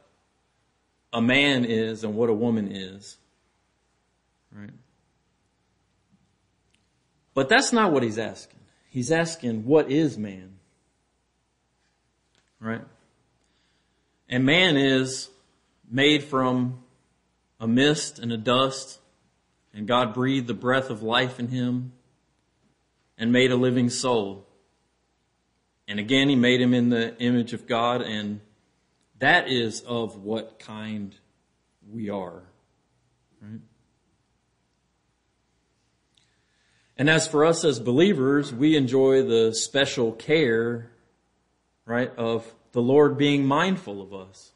a 1.13 1.21
man 1.21 1.65
is 1.65 2.03
and 2.03 2.15
what 2.15 2.29
a 2.29 2.33
woman 2.33 2.71
is, 2.71 3.17
right? 4.55 4.71
But 7.33 7.49
that's 7.49 7.73
not 7.73 7.91
what 7.91 8.01
he's 8.03 8.17
asking. 8.17 8.59
He's 8.89 9.11
asking, 9.11 9.65
what 9.65 9.91
is 9.91 10.17
man? 10.17 10.57
Right? 12.59 12.81
And 14.29 14.45
man 14.45 14.77
is 14.77 15.29
made 15.89 16.23
from 16.23 16.79
a 17.59 17.67
mist 17.67 18.19
and 18.19 18.31
a 18.31 18.37
dust, 18.37 18.99
and 19.73 19.87
God 19.87 20.13
breathed 20.13 20.47
the 20.47 20.53
breath 20.53 20.89
of 20.89 21.03
life 21.03 21.39
in 21.39 21.49
him 21.49 21.91
and 23.21 23.31
made 23.31 23.51
a 23.51 23.55
living 23.55 23.87
soul. 23.91 24.47
And 25.87 25.99
again, 25.99 26.27
he 26.27 26.35
made 26.35 26.59
him 26.59 26.73
in 26.73 26.89
the 26.89 27.15
image 27.19 27.53
of 27.53 27.67
God, 27.67 28.01
and 28.01 28.41
that 29.19 29.47
is 29.47 29.81
of 29.81 30.23
what 30.23 30.57
kind 30.57 31.15
we 31.87 32.09
are. 32.09 32.41
Right? 33.39 33.59
And 36.97 37.11
as 37.11 37.27
for 37.27 37.45
us 37.45 37.63
as 37.63 37.79
believers, 37.79 38.51
we 38.51 38.75
enjoy 38.75 39.21
the 39.21 39.53
special 39.53 40.13
care, 40.13 40.89
right, 41.85 42.11
of 42.17 42.51
the 42.71 42.81
Lord 42.81 43.19
being 43.19 43.45
mindful 43.45 44.01
of 44.01 44.15
us. 44.15 44.51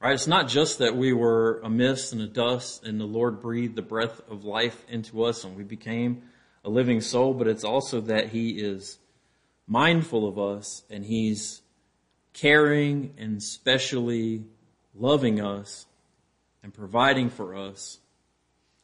Right? 0.00 0.14
It's 0.14 0.28
not 0.28 0.46
just 0.46 0.78
that 0.78 0.96
we 0.96 1.12
were 1.12 1.60
a 1.64 1.70
mist 1.70 2.12
and 2.12 2.22
a 2.22 2.28
dust 2.28 2.84
and 2.84 3.00
the 3.00 3.06
Lord 3.06 3.40
breathed 3.40 3.74
the 3.74 3.82
breath 3.82 4.20
of 4.30 4.44
life 4.44 4.84
into 4.88 5.24
us 5.24 5.42
and 5.42 5.56
we 5.56 5.64
became 5.64 6.22
a 6.66 6.70
living 6.70 7.00
soul, 7.00 7.32
but 7.32 7.46
it's 7.46 7.64
also 7.64 8.00
that 8.02 8.30
He 8.30 8.50
is 8.58 8.98
mindful 9.68 10.28
of 10.28 10.36
us 10.36 10.82
and 10.90 11.06
He's 11.06 11.62
caring 12.34 13.14
and 13.16 13.40
specially 13.40 14.42
loving 14.94 15.40
us 15.40 15.86
and 16.64 16.74
providing 16.74 17.30
for 17.30 17.54
us 17.54 18.00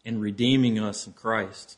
and 0.05 0.21
redeeming 0.21 0.79
us 0.79 1.09
in 1.09 1.13
Christ. 1.13 1.77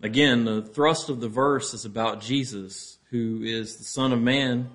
Again, 0.00 0.44
the 0.44 0.62
thrust 0.62 1.08
of 1.08 1.20
the 1.20 1.28
verse 1.28 1.74
is 1.74 1.84
about 1.84 2.20
Jesus, 2.20 2.98
who 3.10 3.42
is 3.42 3.76
the 3.76 3.84
Son 3.84 4.12
of 4.12 4.20
Man, 4.20 4.70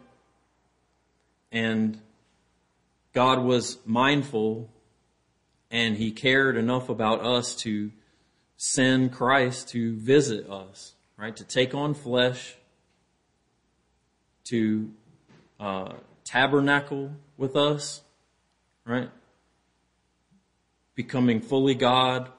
and 1.54 2.00
God 3.14 3.44
was 3.44 3.78
mindful 3.86 4.70
and 5.72 5.96
He 5.96 6.12
cared 6.12 6.58
enough 6.58 6.90
about 6.90 7.22
us 7.22 7.56
to 7.58 7.92
send 8.58 9.14
Christ 9.14 9.70
to 9.70 9.96
visit 9.96 10.50
us, 10.50 10.96
right? 11.16 11.36
To 11.36 11.44
take 11.44 11.74
on 11.76 11.94
flesh, 11.94 12.56
to 14.46 14.92
uh, 15.60 15.94
tabernacle 16.26 17.12
with 17.38 17.56
us, 17.56 18.02
right? 18.86 19.10
Becoming 20.96 21.40
fully 21.40 21.76
God, 21.76 22.30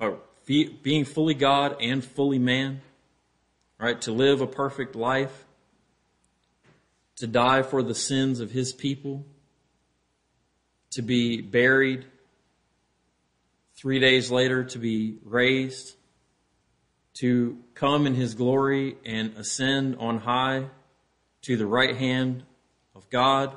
or 0.00 0.18
being 0.46 1.04
fully 1.04 1.34
God 1.34 1.76
and 1.80 2.04
fully 2.04 2.38
man, 2.38 2.80
right? 3.78 4.00
To 4.02 4.12
live 4.12 4.40
a 4.40 4.46
perfect 4.46 4.96
life, 4.96 5.44
to 7.16 7.28
die 7.28 7.62
for 7.62 7.82
the 7.84 7.94
sins 7.94 8.40
of 8.40 8.50
His 8.50 8.72
people, 8.72 9.24
to 10.90 11.02
be 11.02 11.40
buried 11.40 12.06
three 13.78 14.00
days 14.00 14.28
later 14.28 14.64
to 14.64 14.76
be 14.76 15.18
raised, 15.22 15.94
to 17.14 17.56
come 17.74 18.08
in 18.08 18.14
his 18.14 18.34
glory 18.34 18.96
and 19.06 19.36
ascend 19.36 19.96
on 20.00 20.18
high 20.18 20.66
to 21.42 21.56
the 21.56 21.66
right 21.66 21.96
hand 21.96 22.42
of 22.96 23.08
God, 23.08 23.56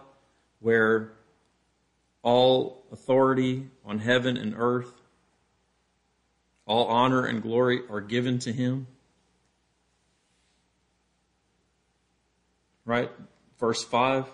where 0.60 1.14
all 2.22 2.86
authority 2.92 3.68
on 3.84 3.98
heaven 3.98 4.38
and 4.38 4.54
earth, 4.56 4.94
all 6.68 6.86
honor 6.86 7.26
and 7.26 7.42
glory 7.42 7.82
are 7.90 8.02
given 8.02 8.38
to 8.38 8.54
him. 8.54 8.86
Right? 12.86 13.10
Verse 13.60 13.84
5. 13.84 14.28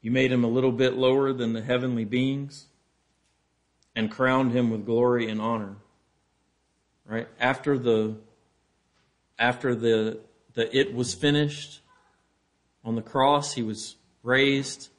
You 0.00 0.12
made 0.12 0.30
him 0.30 0.44
a 0.44 0.48
little 0.48 0.70
bit 0.70 0.94
lower 0.94 1.32
than 1.32 1.54
the 1.54 1.62
heavenly 1.62 2.04
beings 2.04 2.66
and 3.96 4.10
crowned 4.10 4.52
him 4.52 4.70
with 4.70 4.84
glory 4.84 5.28
and 5.28 5.40
honor. 5.40 5.76
Right? 7.06 7.26
After 7.40 7.78
the 7.78 8.16
after 9.38 9.74
the 9.74 10.20
the 10.52 10.76
it 10.76 10.94
was 10.94 11.14
finished 11.14 11.80
on 12.84 12.94
the 12.94 13.02
cross, 13.02 13.54
he 13.54 13.62
was 13.62 13.96
raised 14.22 14.90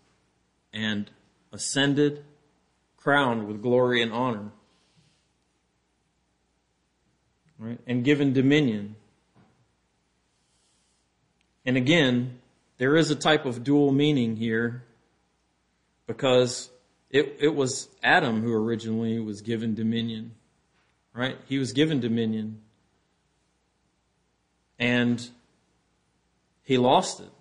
and 0.73 1.09
ascended, 1.53 2.25
crowned 2.97 3.47
with 3.47 3.61
glory 3.61 4.01
and 4.01 4.11
honor. 4.11 4.51
Right? 7.59 7.79
And 7.87 8.03
given 8.03 8.33
dominion. 8.33 8.95
And 11.65 11.75
again, 11.75 12.39
there 12.77 12.95
is 12.95 13.11
a 13.11 13.15
type 13.15 13.45
of 13.45 13.63
dual 13.63 13.91
meaning 13.91 14.37
here 14.37 14.83
because 16.05 16.69
it, 17.09 17.37
it 17.39 17.55
was 17.55 17.89
Adam 18.03 18.41
who 18.41 18.53
originally 18.53 19.19
was 19.19 19.41
given 19.41 19.75
dominion, 19.75 20.31
right? 21.13 21.37
He 21.47 21.57
was 21.57 21.73
given 21.73 21.99
dominion. 21.99 22.61
And 24.79 25.27
he 26.63 26.77
lost 26.77 27.19
it. 27.19 27.31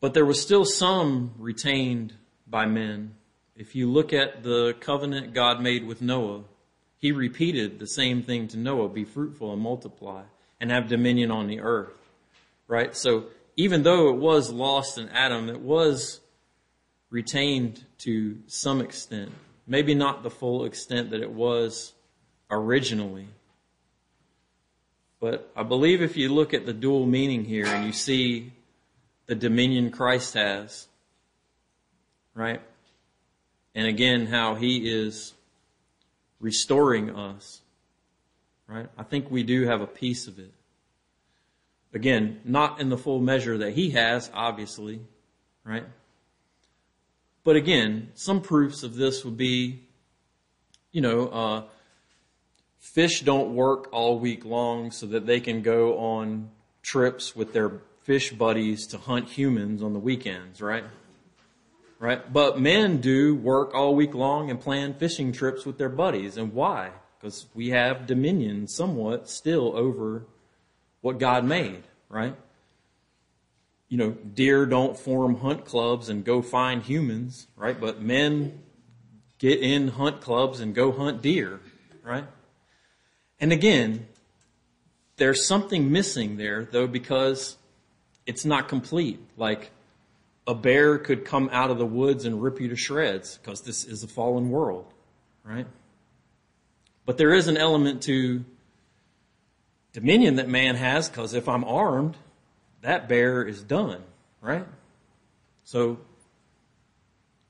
But 0.00 0.14
there 0.14 0.24
was 0.24 0.40
still 0.40 0.64
some 0.64 1.32
retained 1.38 2.14
by 2.46 2.66
men. 2.66 3.14
If 3.56 3.74
you 3.74 3.90
look 3.90 4.12
at 4.12 4.42
the 4.42 4.74
covenant 4.80 5.32
God 5.32 5.60
made 5.60 5.86
with 5.86 6.02
Noah, 6.02 6.42
he 6.98 7.12
repeated 7.12 7.78
the 7.78 7.86
same 7.86 8.22
thing 8.22 8.48
to 8.48 8.58
Noah 8.58 8.88
be 8.88 9.04
fruitful 9.04 9.52
and 9.52 9.62
multiply 9.62 10.22
and 10.60 10.70
have 10.70 10.88
dominion 10.88 11.30
on 11.30 11.46
the 11.46 11.60
earth. 11.60 11.96
Right? 12.66 12.96
So 12.96 13.26
even 13.56 13.82
though 13.82 14.08
it 14.08 14.16
was 14.16 14.50
lost 14.50 14.98
in 14.98 15.08
Adam, 15.10 15.48
it 15.48 15.60
was 15.60 16.20
retained 17.10 17.84
to 17.98 18.38
some 18.46 18.80
extent. 18.80 19.30
Maybe 19.66 19.94
not 19.94 20.22
the 20.22 20.30
full 20.30 20.64
extent 20.64 21.10
that 21.10 21.22
it 21.22 21.30
was 21.30 21.92
originally. 22.50 23.28
But 25.20 25.50
I 25.56 25.62
believe 25.62 26.02
if 26.02 26.16
you 26.16 26.28
look 26.28 26.52
at 26.52 26.66
the 26.66 26.72
dual 26.72 27.06
meaning 27.06 27.44
here 27.44 27.66
and 27.66 27.86
you 27.86 27.92
see 27.92 28.52
the 29.26 29.34
dominion 29.34 29.90
Christ 29.90 30.34
has, 30.34 30.86
right? 32.34 32.60
And 33.74 33.86
again, 33.86 34.26
how 34.26 34.54
he 34.54 34.88
is 34.90 35.32
restoring 36.40 37.14
us. 37.14 37.62
Right? 38.66 38.88
I 38.96 39.02
think 39.02 39.30
we 39.30 39.42
do 39.42 39.66
have 39.66 39.80
a 39.80 39.86
piece 39.86 40.26
of 40.26 40.38
it. 40.38 40.52
Again, 41.94 42.40
not 42.44 42.80
in 42.80 42.88
the 42.88 42.98
full 42.98 43.20
measure 43.20 43.56
that 43.58 43.74
he 43.74 43.90
has, 43.90 44.28
obviously, 44.34 45.00
right? 45.62 45.84
But 47.44 47.54
again, 47.54 48.10
some 48.14 48.40
proofs 48.40 48.82
of 48.82 48.96
this 48.96 49.24
would 49.24 49.36
be, 49.36 49.84
you 50.90 51.00
know, 51.00 51.28
uh, 51.28 51.62
fish 52.80 53.20
don't 53.20 53.54
work 53.54 53.88
all 53.92 54.18
week 54.18 54.44
long 54.44 54.90
so 54.90 55.06
that 55.06 55.26
they 55.26 55.38
can 55.38 55.62
go 55.62 55.96
on 55.98 56.50
trips 56.82 57.36
with 57.36 57.52
their 57.52 57.80
fish 58.02 58.32
buddies 58.32 58.88
to 58.88 58.98
hunt 58.98 59.28
humans 59.28 59.80
on 59.80 59.92
the 59.92 59.98
weekends, 60.00 60.60
right? 60.60 60.84
Right? 62.00 62.32
But 62.32 62.60
men 62.60 63.00
do 63.00 63.36
work 63.36 63.72
all 63.72 63.94
week 63.94 64.14
long 64.14 64.50
and 64.50 64.60
plan 64.60 64.94
fishing 64.94 65.30
trips 65.32 65.64
with 65.64 65.78
their 65.78 65.88
buddies. 65.88 66.36
And 66.36 66.52
why? 66.52 66.90
Because 67.20 67.46
we 67.54 67.70
have 67.70 68.06
dominion 68.06 68.66
somewhat 68.66 69.30
still 69.30 69.76
over 69.76 70.26
what 71.04 71.18
God 71.18 71.44
made, 71.44 71.82
right? 72.08 72.34
You 73.90 73.98
know, 73.98 74.10
deer 74.12 74.64
don't 74.64 74.98
form 74.98 75.36
hunt 75.36 75.66
clubs 75.66 76.08
and 76.08 76.24
go 76.24 76.40
find 76.40 76.82
humans, 76.82 77.46
right? 77.56 77.78
But 77.78 78.00
men 78.00 78.60
get 79.38 79.60
in 79.60 79.88
hunt 79.88 80.22
clubs 80.22 80.60
and 80.60 80.74
go 80.74 80.92
hunt 80.92 81.20
deer, 81.20 81.60
right? 82.02 82.24
And 83.38 83.52
again, 83.52 84.06
there's 85.16 85.46
something 85.46 85.92
missing 85.92 86.38
there 86.38 86.64
though 86.64 86.86
because 86.86 87.58
it's 88.24 88.46
not 88.46 88.68
complete. 88.68 89.20
Like 89.36 89.72
a 90.46 90.54
bear 90.54 90.96
could 90.96 91.26
come 91.26 91.50
out 91.52 91.70
of 91.70 91.76
the 91.76 91.84
woods 91.84 92.24
and 92.24 92.42
rip 92.42 92.62
you 92.62 92.68
to 92.68 92.76
shreds 92.76 93.36
because 93.36 93.60
this 93.60 93.84
is 93.84 94.02
a 94.02 94.08
fallen 94.08 94.48
world, 94.48 94.86
right? 95.44 95.66
But 97.04 97.18
there 97.18 97.34
is 97.34 97.46
an 97.46 97.58
element 97.58 98.04
to 98.04 98.46
dominion 99.94 100.36
that 100.36 100.48
man 100.48 100.74
has 100.74 101.08
because 101.08 101.32
if 101.32 101.48
I'm 101.48 101.64
armed, 101.64 102.16
that 102.82 103.08
bear 103.08 103.42
is 103.42 103.62
done, 103.62 104.02
right? 104.42 104.66
So 105.64 105.98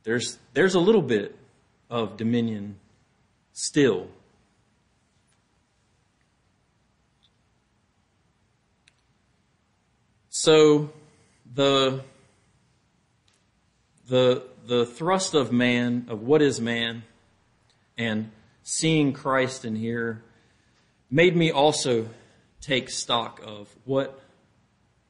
there's 0.05 0.39
there's 0.53 0.77
a 0.77 0.81
little 0.81 1.03
bit 1.03 1.37
of 1.91 2.17
dominion 2.17 2.77
still. 3.53 4.07
So 10.29 10.93
the 11.55 12.03
the 14.07 14.45
the 14.67 14.85
thrust 14.85 15.35
of 15.35 15.51
man 15.51 16.07
of 16.09 16.23
what 16.23 16.43
is 16.43 16.61
man 16.61 17.05
and 17.97 18.31
seeing 18.63 19.13
Christ 19.13 19.65
in 19.65 19.77
here 19.77 20.23
made 21.11 21.35
me 21.37 21.51
also 21.51 22.09
take 22.65 22.89
stock 22.89 23.41
of 23.45 23.69
what 23.85 24.21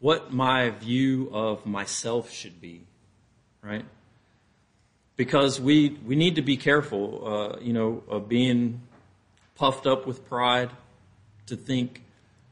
what 0.00 0.32
my 0.32 0.70
view 0.70 1.30
of 1.32 1.64
myself 1.64 2.30
should 2.30 2.60
be, 2.60 2.82
right? 3.62 3.84
Because 5.16 5.60
we 5.60 5.90
we 6.04 6.16
need 6.16 6.34
to 6.34 6.42
be 6.42 6.56
careful, 6.56 7.22
uh, 7.26 7.60
you 7.60 7.72
know, 7.72 8.02
of 8.08 8.28
being 8.28 8.80
puffed 9.54 9.86
up 9.86 10.04
with 10.06 10.26
pride 10.28 10.70
to 11.46 11.56
think 11.56 12.02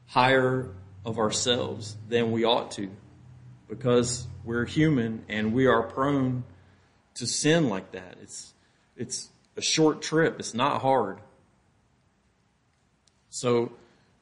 higher 0.07 0.69
of 1.05 1.19
ourselves 1.19 1.97
than 2.07 2.31
we 2.31 2.45
ought 2.45 2.71
to, 2.71 2.89
because 3.67 4.25
we're 4.45 4.65
human 4.65 5.25
and 5.27 5.53
we 5.53 5.67
are 5.67 5.83
prone 5.83 6.45
to 7.15 7.27
sin 7.27 7.67
like 7.67 7.91
that. 7.91 8.15
It's 8.21 8.53
it's 8.95 9.29
a 9.57 9.61
short 9.61 10.01
trip. 10.01 10.39
It's 10.39 10.53
not 10.53 10.81
hard. 10.81 11.19
So 13.29 13.73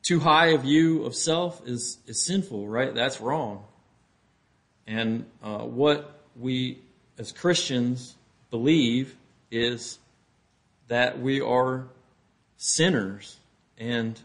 too 0.04 0.20
high 0.20 0.48
a 0.48 0.58
view 0.58 1.04
of 1.04 1.16
self 1.16 1.62
is, 1.66 2.00
is 2.08 2.26
sinful, 2.26 2.68
right? 2.68 2.94
That's 2.94 3.22
wrong. 3.22 3.64
And 4.88 5.26
uh, 5.44 5.60
what 5.60 6.22
we 6.40 6.80
as 7.18 7.32
Christians 7.32 8.16
believe 8.50 9.16
is 9.52 10.00
that 10.88 11.22
we 11.22 11.40
are 11.40 11.88
sinners. 12.58 13.38
And, 13.78 14.20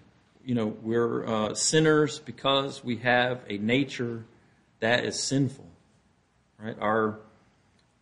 you 0.44 0.54
know, 0.54 0.66
we're 0.82 1.26
uh, 1.26 1.54
sinners 1.54 2.18
because 2.18 2.82
we 2.82 2.96
have 2.98 3.40
a 3.48 3.58
nature 3.58 4.24
that 4.80 5.04
is 5.04 5.22
sinful, 5.22 5.66
right? 6.58 6.76
Our, 6.80 7.18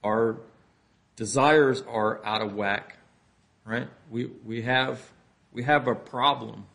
our 0.02 0.36
desires 1.16 1.82
are 1.88 2.24
out 2.24 2.40
of 2.40 2.54
whack, 2.54 2.96
right? 3.64 3.88
We, 4.10 4.26
we 4.44 4.62
have, 4.62 5.00
we 5.52 5.64
have 5.64 5.88
a 5.88 5.94
problem 5.94 6.66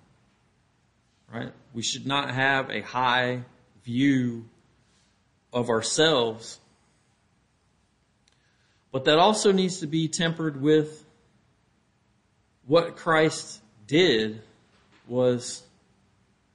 right? 1.33 1.51
We 1.73 1.81
should 1.81 2.05
not 2.05 2.31
have 2.33 2.69
a 2.69 2.81
high 2.81 3.43
view 3.83 4.45
of 5.53 5.69
ourselves. 5.69 6.59
But 8.91 9.05
that 9.05 9.19
also 9.19 9.51
needs 9.51 9.79
to 9.79 9.87
be 9.87 10.07
tempered 10.07 10.61
with 10.61 11.05
what 12.65 12.95
Christ 12.95 13.61
did 13.87 14.41
was 15.07 15.63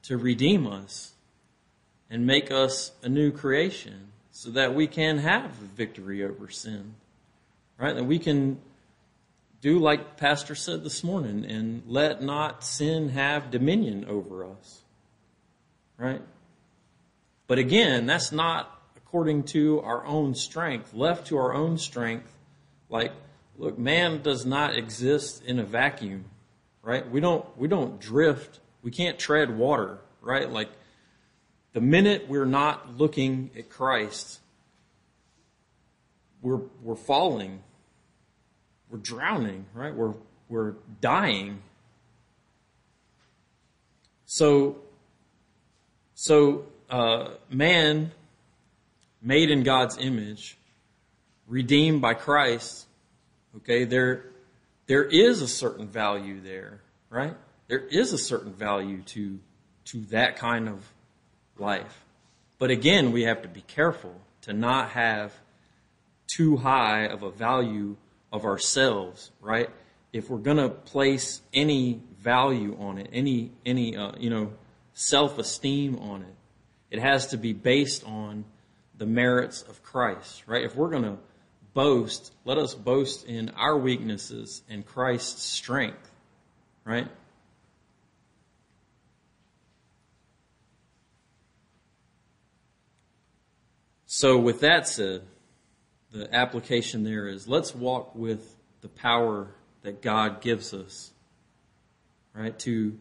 to 0.03 0.17
redeem 0.17 0.67
us 0.67 1.13
and 2.11 2.27
make 2.27 2.51
us 2.51 2.93
a 3.03 3.09
new 3.09 3.33
creation 3.33 4.13
so 4.31 4.51
that 4.51 4.75
we 4.75 4.87
can 4.87 5.19
have 5.19 5.51
victory 5.51 6.25
over 6.25 6.51
sin. 6.51 6.95
Right? 7.79 7.95
That 7.95 8.05
we 8.05 8.19
can 8.19 8.61
do 9.65 9.79
like 9.79 10.19
Pastor 10.19 10.55
said 10.55 10.85
this 10.85 11.03
morning 11.03 11.47
and 11.47 11.83
let 11.87 12.21
not 12.23 12.63
sin 12.63 13.09
have 13.09 13.51
dominion 13.51 14.05
over 14.05 14.45
us. 14.45 14.83
Right? 15.97 16.21
But 17.47 17.57
again, 17.57 18.05
that's 18.05 18.31
not 18.31 18.79
according 18.95 19.45
to 19.45 19.81
our 19.81 20.05
own 20.05 20.35
strength. 20.35 20.93
Left 20.93 21.29
to 21.29 21.39
our 21.39 21.55
own 21.55 21.79
strength, 21.79 22.31
like, 22.91 23.13
look, 23.57 23.79
man 23.79 24.21
does 24.21 24.45
not 24.45 24.77
exist 24.77 25.43
in 25.47 25.59
a 25.59 25.65
vacuum. 25.65 26.27
Right? 26.83 27.11
We 27.11 27.21
don't, 27.21 27.47
we 27.57 27.67
don't 27.67 27.99
drift. 27.99 28.61
We 28.83 28.91
can't 28.91 29.19
tread 29.19 29.57
water. 29.57 29.97
Right? 30.21 30.51
Like, 30.51 30.69
the 31.73 31.81
minute 31.81 32.29
we're 32.29 32.45
not 32.45 32.99
looking 32.99 33.51
at 33.57 33.71
Christ, 33.71 34.41
we're, 36.43 36.61
we're 36.83 36.97
falling 36.97 37.63
we're 38.95 39.01
drowning, 39.01 39.67
right? 39.75 39.93
We're, 39.93 40.15
we're 40.49 40.75
dying. 41.01 41.61
So, 44.25 44.77
so, 46.15 46.67
uh, 46.89 47.31
man 47.51 48.13
made 49.21 49.51
in 49.51 49.65
God's 49.65 49.99
image, 49.99 50.57
redeemed 51.49 52.03
by 52.03 52.15
Christ, 52.15 52.87
okay, 53.57 53.83
there, 53.83 54.27
there 54.87 55.03
is 55.03 55.43
a 55.43 55.49
certain 55.49 55.89
value 55.89 56.41
there, 56.41 56.81
right? 57.11 57.35
There 57.67 57.81
is 57.81 58.13
a 58.13 58.19
certain 58.19 58.53
value 58.53 59.03
to, 59.07 59.41
to 59.87 60.03
that 60.11 60.37
kind 60.37 60.69
of 60.69 60.87
life. 61.59 62.05
But 62.61 62.71
again, 62.71 63.11
we 63.11 63.25
have 63.25 63.43
to 63.43 63.49
be 63.49 63.63
careful 63.63 64.15
to 64.43 64.53
not 64.53 64.91
have 64.91 65.33
too 66.29 66.59
high 66.59 67.07
of 67.07 67.25
a 67.25 67.31
value 67.33 67.97
of 68.35 68.45
ourselves, 68.45 69.31
right? 69.41 69.71
If 70.13 70.29
we're 70.29 70.39
going 70.39 70.57
to 70.57 70.69
place 70.69 71.41
any 71.55 72.01
value 72.19 72.77
on 72.81 72.99
it, 72.99 73.09
any 73.13 73.53
any 73.65 73.97
uh, 73.97 74.13
you 74.19 74.29
know 74.29 74.53
self-esteem 74.93 75.99
on 76.01 76.23
it, 76.23 76.35
it 76.91 77.01
has 77.01 77.29
to 77.29 77.37
be 77.37 77.53
based 77.53 78.05
on 78.05 78.45
the 78.99 79.07
merits 79.07 79.63
of 79.63 79.83
Christ, 79.85 80.43
right? 80.47 80.65
If 80.65 80.75
we're 80.75 80.91
going 80.91 81.05
to 81.05 81.17
boast, 81.75 82.33
let 82.45 82.59
us 82.59 82.75
boast 82.75 83.25
in 83.27 83.51
our 83.51 83.79
weaknesses 83.79 84.63
and 84.69 84.85
Christ's 84.85 85.43
strength, 85.43 86.11
right? 86.85 87.09
So, 94.07 94.39
with 94.39 94.61
that 94.61 94.89
said, 94.89 95.23
the 96.15 96.33
application 96.33 97.03
there 97.03 97.27
is 97.27 97.49
let's 97.49 97.75
walk 97.75 98.15
with 98.15 98.55
the 98.83 98.89
power 98.89 99.49
that 99.83 100.01
God 100.01 100.41
gives 100.41 100.73
us, 100.73 101.11
right? 102.33 102.57
To 102.61 102.97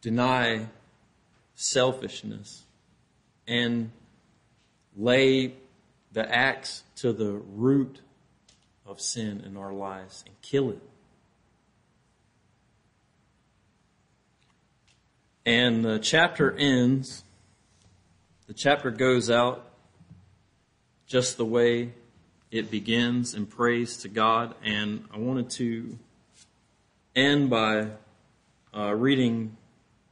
deny 0.00 0.68
selfishness 1.56 2.62
and 3.48 3.90
lay 4.96 5.54
the 6.12 6.32
axe 6.32 6.84
to 6.96 7.12
the 7.12 7.32
root 7.32 8.00
of 8.86 9.00
sin 9.00 9.42
in 9.44 9.56
our 9.56 9.72
lives 9.72 10.22
and 10.24 10.40
kill 10.42 10.70
it. 10.70 10.82
And 15.44 15.84
the 15.84 15.98
chapter 15.98 16.56
ends, 16.56 17.24
the 18.46 18.54
chapter 18.54 18.92
goes 18.92 19.28
out 19.28 19.68
just 21.08 21.36
the 21.36 21.44
way 21.44 21.94
it 22.52 22.70
begins 22.70 23.34
in 23.34 23.46
praise 23.46 23.96
to 23.96 24.08
God, 24.08 24.54
and 24.62 25.06
I 25.10 25.16
wanted 25.16 25.48
to 25.52 25.98
end 27.16 27.48
by 27.48 27.88
uh, 28.76 28.94
reading 28.94 29.56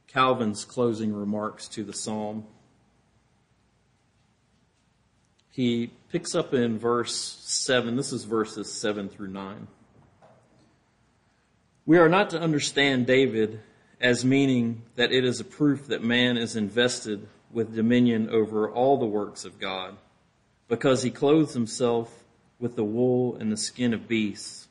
Calvin's 0.07 0.65
closing 0.65 1.13
remarks 1.13 1.67
to 1.69 1.83
the 1.83 1.93
psalm. 1.93 2.45
He 5.51 5.91
picks 6.09 6.33
up 6.33 6.51
in 6.55 6.79
verse 6.79 7.15
7. 7.15 7.95
This 7.95 8.11
is 8.11 8.23
verses 8.23 8.71
7 8.71 9.07
through 9.07 9.27
9. 9.27 9.67
We 11.85 11.99
are 11.99 12.09
not 12.09 12.31
to 12.31 12.41
understand 12.41 13.05
David 13.05 13.59
as 13.99 14.25
meaning 14.25 14.81
that 14.95 15.11
it 15.11 15.23
is 15.23 15.39
a 15.39 15.45
proof 15.45 15.85
that 15.87 16.03
man 16.03 16.37
is 16.37 16.55
invested 16.55 17.27
with 17.51 17.75
dominion 17.75 18.31
over 18.31 18.67
all 18.67 18.97
the 18.97 19.05
works 19.05 19.45
of 19.45 19.59
God, 19.59 19.95
because 20.67 21.03
he 21.03 21.11
clothes 21.11 21.53
himself 21.53 22.20
with 22.61 22.75
the 22.75 22.83
wool 22.83 23.35
and 23.35 23.51
the 23.51 23.57
skin 23.57 23.93
of 23.93 24.07
beasts, 24.07 24.67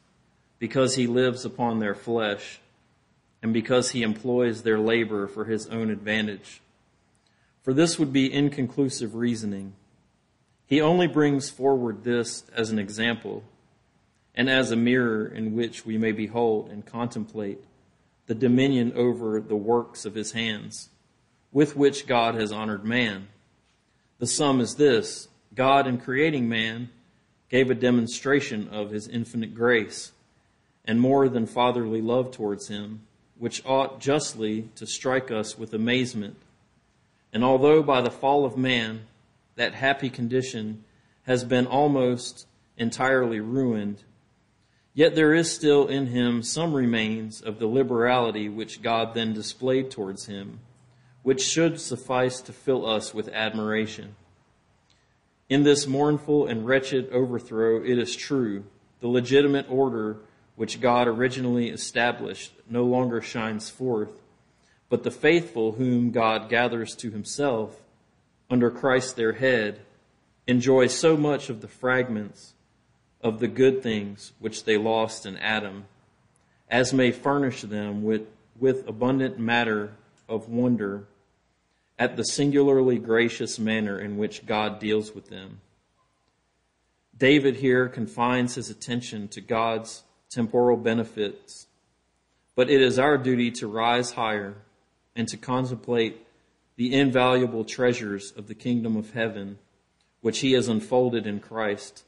because 0.58 0.94
he 0.94 1.06
lives 1.06 1.44
upon 1.44 1.78
their 1.78 1.94
flesh, 1.94 2.60
and 3.42 3.52
because 3.52 3.90
he 3.90 4.02
employs 4.02 4.62
their 4.62 4.78
labor 4.78 5.26
for 5.26 5.46
his 5.46 5.66
own 5.66 5.90
advantage. 5.90 6.60
For 7.62 7.74
this 7.74 7.98
would 7.98 8.12
be 8.12 8.32
inconclusive 8.32 9.14
reasoning. 9.14 9.74
He 10.66 10.80
only 10.80 11.06
brings 11.06 11.50
forward 11.50 12.04
this 12.04 12.44
as 12.54 12.70
an 12.70 12.78
example 12.78 13.42
and 14.34 14.48
as 14.48 14.70
a 14.70 14.76
mirror 14.76 15.26
in 15.26 15.54
which 15.54 15.84
we 15.84 15.98
may 15.98 16.12
behold 16.12 16.70
and 16.70 16.86
contemplate 16.86 17.58
the 18.26 18.34
dominion 18.34 18.92
over 18.94 19.40
the 19.40 19.56
works 19.56 20.04
of 20.04 20.14
his 20.14 20.32
hands, 20.32 20.88
with 21.50 21.74
which 21.76 22.06
God 22.06 22.36
has 22.36 22.52
honored 22.52 22.84
man. 22.84 23.28
The 24.18 24.26
sum 24.26 24.60
is 24.60 24.76
this 24.76 25.28
God, 25.54 25.86
in 25.86 25.98
creating 25.98 26.48
man, 26.48 26.90
gave 27.50 27.70
a 27.70 27.74
demonstration 27.74 28.68
of 28.68 28.90
his 28.90 29.08
infinite 29.08 29.54
grace 29.54 30.12
and 30.84 31.00
more 31.00 31.28
than 31.28 31.46
fatherly 31.46 32.00
love 32.00 32.30
towards 32.30 32.68
him, 32.68 33.02
which 33.38 33.64
ought 33.66 34.00
justly 34.00 34.70
to 34.76 34.86
strike 34.86 35.30
us 35.30 35.58
with 35.58 35.74
amazement. 35.74 36.36
And 37.32 37.44
although 37.44 37.82
by 37.82 38.00
the 38.00 38.10
fall 38.10 38.44
of 38.44 38.56
man, 38.56 39.02
that 39.56 39.74
happy 39.74 40.08
condition 40.08 40.84
has 41.24 41.44
been 41.44 41.66
almost 41.66 42.46
entirely 42.78 43.40
ruined, 43.40 44.02
Yet 44.92 45.14
there 45.14 45.32
is 45.34 45.52
still 45.52 45.86
in 45.86 46.08
him 46.08 46.42
some 46.42 46.74
remains 46.74 47.40
of 47.40 47.58
the 47.58 47.66
liberality 47.66 48.48
which 48.48 48.82
God 48.82 49.14
then 49.14 49.32
displayed 49.32 49.90
towards 49.90 50.26
him, 50.26 50.60
which 51.22 51.42
should 51.42 51.80
suffice 51.80 52.40
to 52.42 52.52
fill 52.52 52.84
us 52.86 53.14
with 53.14 53.28
admiration. 53.28 54.16
In 55.50 55.64
this 55.64 55.88
mournful 55.88 56.46
and 56.46 56.64
wretched 56.64 57.10
overthrow, 57.10 57.82
it 57.82 57.98
is 57.98 58.14
true, 58.14 58.62
the 59.00 59.08
legitimate 59.08 59.66
order 59.68 60.18
which 60.54 60.80
God 60.80 61.08
originally 61.08 61.70
established 61.70 62.52
no 62.68 62.84
longer 62.84 63.20
shines 63.20 63.68
forth, 63.68 64.20
but 64.88 65.02
the 65.02 65.10
faithful 65.10 65.72
whom 65.72 66.12
God 66.12 66.48
gathers 66.48 66.94
to 66.96 67.10
himself 67.10 67.80
under 68.48 68.70
Christ 68.70 69.16
their 69.16 69.32
head 69.32 69.80
enjoy 70.46 70.86
so 70.86 71.16
much 71.16 71.50
of 71.50 71.62
the 71.62 71.68
fragments 71.68 72.54
of 73.20 73.40
the 73.40 73.48
good 73.48 73.82
things 73.82 74.32
which 74.38 74.64
they 74.64 74.76
lost 74.76 75.26
in 75.26 75.36
Adam, 75.38 75.86
as 76.68 76.92
may 76.92 77.10
furnish 77.10 77.62
them 77.62 78.04
with, 78.04 78.28
with 78.58 78.86
abundant 78.86 79.40
matter 79.40 79.94
of 80.28 80.48
wonder 80.48 81.06
at 82.00 82.16
the 82.16 82.24
singularly 82.24 82.98
gracious 82.98 83.58
manner 83.58 84.00
in 84.00 84.16
which 84.16 84.46
God 84.46 84.78
deals 84.78 85.14
with 85.14 85.28
them. 85.28 85.60
David 87.16 87.56
here 87.56 87.88
confines 87.88 88.54
his 88.54 88.70
attention 88.70 89.28
to 89.28 89.42
God's 89.42 90.02
temporal 90.30 90.78
benefits, 90.78 91.66
but 92.56 92.70
it 92.70 92.80
is 92.80 92.98
our 92.98 93.18
duty 93.18 93.50
to 93.50 93.66
rise 93.66 94.12
higher 94.12 94.54
and 95.14 95.28
to 95.28 95.36
contemplate 95.36 96.26
the 96.76 96.94
invaluable 96.94 97.64
treasures 97.64 98.32
of 98.32 98.48
the 98.48 98.54
kingdom 98.54 98.96
of 98.96 99.12
heaven, 99.12 99.58
which 100.22 100.38
he 100.38 100.52
has 100.52 100.68
unfolded 100.68 101.26
in 101.26 101.38
Christ 101.38 102.04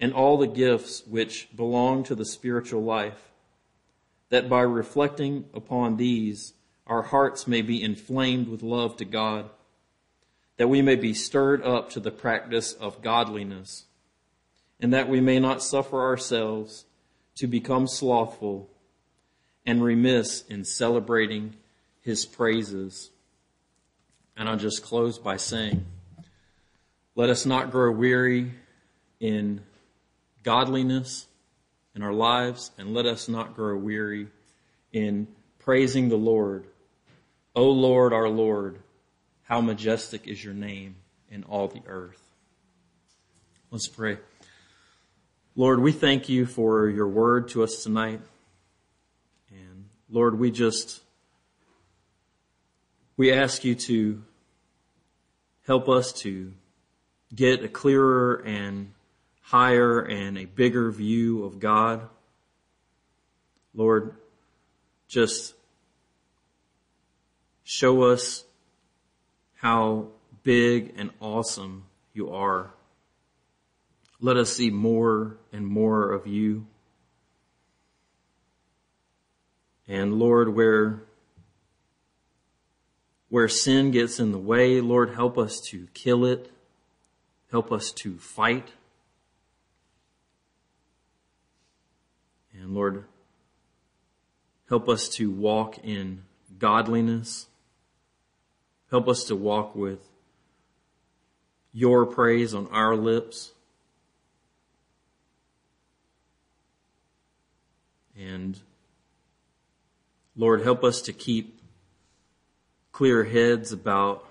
and 0.00 0.14
all 0.14 0.38
the 0.38 0.46
gifts 0.46 1.02
which 1.06 1.46
belong 1.54 2.04
to 2.04 2.14
the 2.14 2.24
spiritual 2.24 2.82
life, 2.82 3.32
that 4.30 4.48
by 4.48 4.62
reflecting 4.62 5.44
upon 5.52 5.98
these, 5.98 6.54
our 6.90 7.02
hearts 7.02 7.46
may 7.46 7.62
be 7.62 7.80
inflamed 7.80 8.48
with 8.48 8.64
love 8.64 8.96
to 8.96 9.04
God, 9.04 9.48
that 10.56 10.68
we 10.68 10.82
may 10.82 10.96
be 10.96 11.14
stirred 11.14 11.62
up 11.62 11.88
to 11.90 12.00
the 12.00 12.10
practice 12.10 12.72
of 12.72 13.00
godliness, 13.00 13.84
and 14.80 14.92
that 14.92 15.08
we 15.08 15.20
may 15.20 15.38
not 15.38 15.62
suffer 15.62 16.02
ourselves 16.02 16.84
to 17.36 17.46
become 17.46 17.86
slothful 17.86 18.68
and 19.64 19.84
remiss 19.84 20.42
in 20.48 20.64
celebrating 20.64 21.54
his 22.00 22.26
praises. 22.26 23.10
And 24.36 24.48
I'll 24.48 24.56
just 24.56 24.82
close 24.82 25.16
by 25.16 25.36
saying, 25.36 25.86
let 27.14 27.30
us 27.30 27.46
not 27.46 27.70
grow 27.70 27.92
weary 27.92 28.50
in 29.20 29.60
godliness 30.42 31.26
in 31.94 32.02
our 32.02 32.12
lives, 32.12 32.72
and 32.78 32.94
let 32.94 33.06
us 33.06 33.28
not 33.28 33.54
grow 33.54 33.76
weary 33.76 34.26
in 34.92 35.28
praising 35.60 36.08
the 36.08 36.16
Lord. 36.16 36.64
O 37.54 37.68
Lord, 37.70 38.12
our 38.12 38.28
Lord, 38.28 38.78
how 39.42 39.60
majestic 39.60 40.28
is 40.28 40.42
your 40.42 40.54
name 40.54 40.96
in 41.30 41.42
all 41.44 41.66
the 41.68 41.82
earth. 41.86 42.22
Let's 43.70 43.88
pray. 43.88 44.18
Lord, 45.56 45.80
we 45.80 45.90
thank 45.90 46.28
you 46.28 46.46
for 46.46 46.88
your 46.88 47.08
word 47.08 47.48
to 47.50 47.64
us 47.64 47.82
tonight. 47.82 48.20
And 49.50 49.86
Lord, 50.08 50.38
we 50.38 50.52
just, 50.52 51.00
we 53.16 53.32
ask 53.32 53.64
you 53.64 53.74
to 53.74 54.22
help 55.66 55.88
us 55.88 56.12
to 56.12 56.52
get 57.34 57.64
a 57.64 57.68
clearer 57.68 58.42
and 58.46 58.92
higher 59.42 60.00
and 60.00 60.38
a 60.38 60.44
bigger 60.44 60.90
view 60.92 61.44
of 61.44 61.58
God. 61.58 62.08
Lord, 63.74 64.14
just 65.08 65.54
show 67.70 68.02
us 68.02 68.44
how 69.54 70.08
big 70.42 70.92
and 70.96 71.10
awesome 71.20 71.84
you 72.12 72.32
are. 72.32 72.70
Let 74.20 74.36
us 74.36 74.52
see 74.52 74.70
more 74.70 75.36
and 75.52 75.64
more 75.64 76.10
of 76.10 76.26
you. 76.26 76.66
And 79.86 80.14
Lord, 80.14 80.54
where, 80.54 81.02
where 83.28 83.48
sin 83.48 83.92
gets 83.92 84.18
in 84.18 84.32
the 84.32 84.38
way, 84.38 84.80
Lord, 84.80 85.14
help 85.14 85.38
us 85.38 85.60
to 85.68 85.86
kill 85.94 86.24
it. 86.24 86.50
Help 87.52 87.70
us 87.70 87.92
to 87.92 88.16
fight 88.18 88.70
And 92.60 92.74
Lord, 92.74 93.04
help 94.68 94.88
us 94.88 95.08
to 95.10 95.30
walk 95.30 95.78
in 95.82 96.24
godliness. 96.58 97.46
Help 98.90 99.08
us 99.08 99.24
to 99.24 99.36
walk 99.36 99.76
with 99.76 100.00
your 101.72 102.06
praise 102.06 102.54
on 102.54 102.66
our 102.68 102.96
lips. 102.96 103.52
And 108.18 108.58
Lord, 110.36 110.62
help 110.62 110.82
us 110.82 111.02
to 111.02 111.12
keep 111.12 111.60
clear 112.92 113.24
heads 113.24 113.72
about 113.72 114.26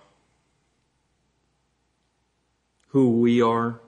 who 2.90 3.20
we 3.20 3.42
are 3.42 3.80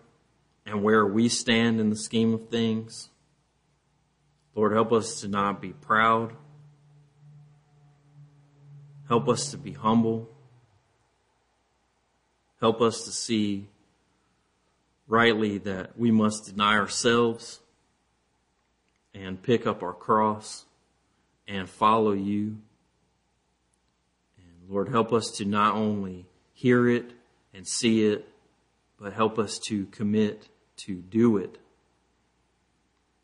and 0.66 0.84
where 0.84 1.06
we 1.06 1.28
stand 1.28 1.80
in 1.80 1.90
the 1.90 1.96
scheme 1.96 2.34
of 2.34 2.50
things. 2.50 3.10
Lord, 4.56 4.72
help 4.72 4.92
us 4.92 5.22
to 5.22 5.28
not 5.28 5.62
be 5.62 5.74
proud. 5.74 6.34
Help 9.08 9.28
us 9.28 9.52
to 9.52 9.58
be 9.58 9.74
humble. 9.74 10.30
Help 12.62 12.80
us 12.80 13.06
to 13.06 13.12
see 13.12 13.68
rightly 15.08 15.58
that 15.58 15.98
we 15.98 16.12
must 16.12 16.46
deny 16.46 16.78
ourselves 16.78 17.60
and 19.16 19.42
pick 19.42 19.66
up 19.66 19.82
our 19.82 19.94
cross 19.94 20.66
and 21.48 21.68
follow 21.68 22.12
you. 22.12 22.60
And 24.38 24.70
Lord, 24.70 24.90
help 24.90 25.12
us 25.12 25.32
to 25.32 25.46
not 25.46 25.74
only 25.74 26.28
hear 26.54 26.88
it 26.88 27.12
and 27.52 27.68
see 27.68 28.06
it, 28.06 28.28
but 29.00 29.14
help 29.14 29.40
us 29.40 29.58
to 29.68 29.88
commit 29.88 30.48
to 30.78 30.96
do 30.96 31.38
it 31.38 31.58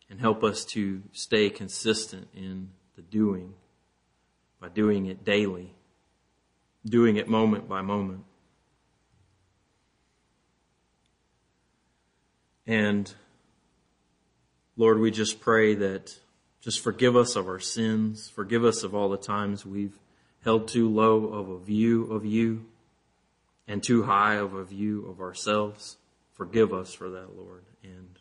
and 0.09 0.19
help 0.19 0.43
us 0.43 0.65
to 0.65 1.03
stay 1.11 1.51
consistent 1.51 2.27
in 2.35 2.69
the 2.95 3.03
doing 3.03 3.53
by 4.59 4.69
doing 4.69 5.05
it 5.05 5.23
daily, 5.23 5.75
doing 6.83 7.17
it 7.17 7.29
moment 7.29 7.69
by 7.69 7.81
moment. 7.81 8.23
And 12.67 13.11
Lord, 14.75 14.99
we 14.99 15.09
just 15.09 15.39
pray 15.39 15.73
that 15.75 16.19
Just 16.67 16.81
forgive 16.81 17.15
us 17.15 17.37
of 17.37 17.47
our 17.47 17.61
sins. 17.61 18.29
Forgive 18.29 18.65
us 18.65 18.83
of 18.83 18.93
all 18.93 19.07
the 19.07 19.17
times 19.17 19.65
we've 19.65 19.97
held 20.43 20.67
too 20.67 20.89
low 20.89 21.27
of 21.27 21.47
a 21.49 21.59
view 21.59 22.11
of 22.11 22.25
you 22.25 22.65
and 23.69 23.81
too 23.81 24.03
high 24.03 24.35
of 24.35 24.53
a 24.53 24.65
view 24.65 25.07
of 25.07 25.21
ourselves. 25.21 25.95
Forgive 26.33 26.73
us 26.73 26.93
for 26.93 27.09
that, 27.09 27.37
Lord. 27.37 27.63
And 27.83 28.19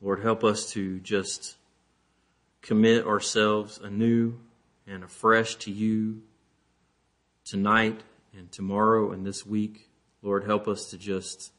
Lord, 0.00 0.22
help 0.22 0.44
us 0.44 0.70
to 0.72 0.98
just 1.00 1.56
commit 2.62 3.06
ourselves 3.06 3.78
anew 3.78 4.38
and 4.86 5.04
afresh 5.04 5.56
to 5.56 5.70
you 5.70 6.22
tonight 7.44 8.00
and 8.36 8.50
tomorrow 8.50 9.10
and 9.10 9.26
this 9.26 9.44
week. 9.44 9.90
Lord, 10.22 10.44
help 10.44 10.68
us 10.68 10.86
to 10.86 10.96
just 10.96 11.52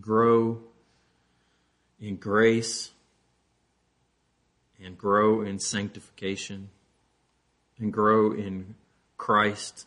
grow 0.00 0.60
in 2.00 2.16
grace 2.16 2.90
and 4.82 4.96
grow 4.96 5.40
in 5.42 5.58
sanctification 5.58 6.70
and 7.78 7.92
grow 7.92 8.32
in 8.32 8.74
Christ 9.16 9.86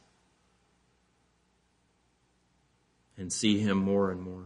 and 3.18 3.32
see 3.32 3.60
Him 3.60 3.78
more 3.78 4.12
and 4.12 4.22
more. 4.22 4.46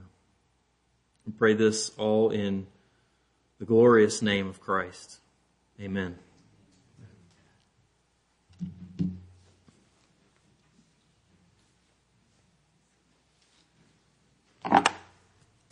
We 1.26 1.32
pray 1.32 1.53
this 1.53 1.91
all 1.97 2.30
in 2.30 2.68
the 3.58 3.66
glorious 3.66 4.22
name 4.22 4.47
of 4.47 4.60
Christ. 4.60 5.20
Amen. 5.80 6.20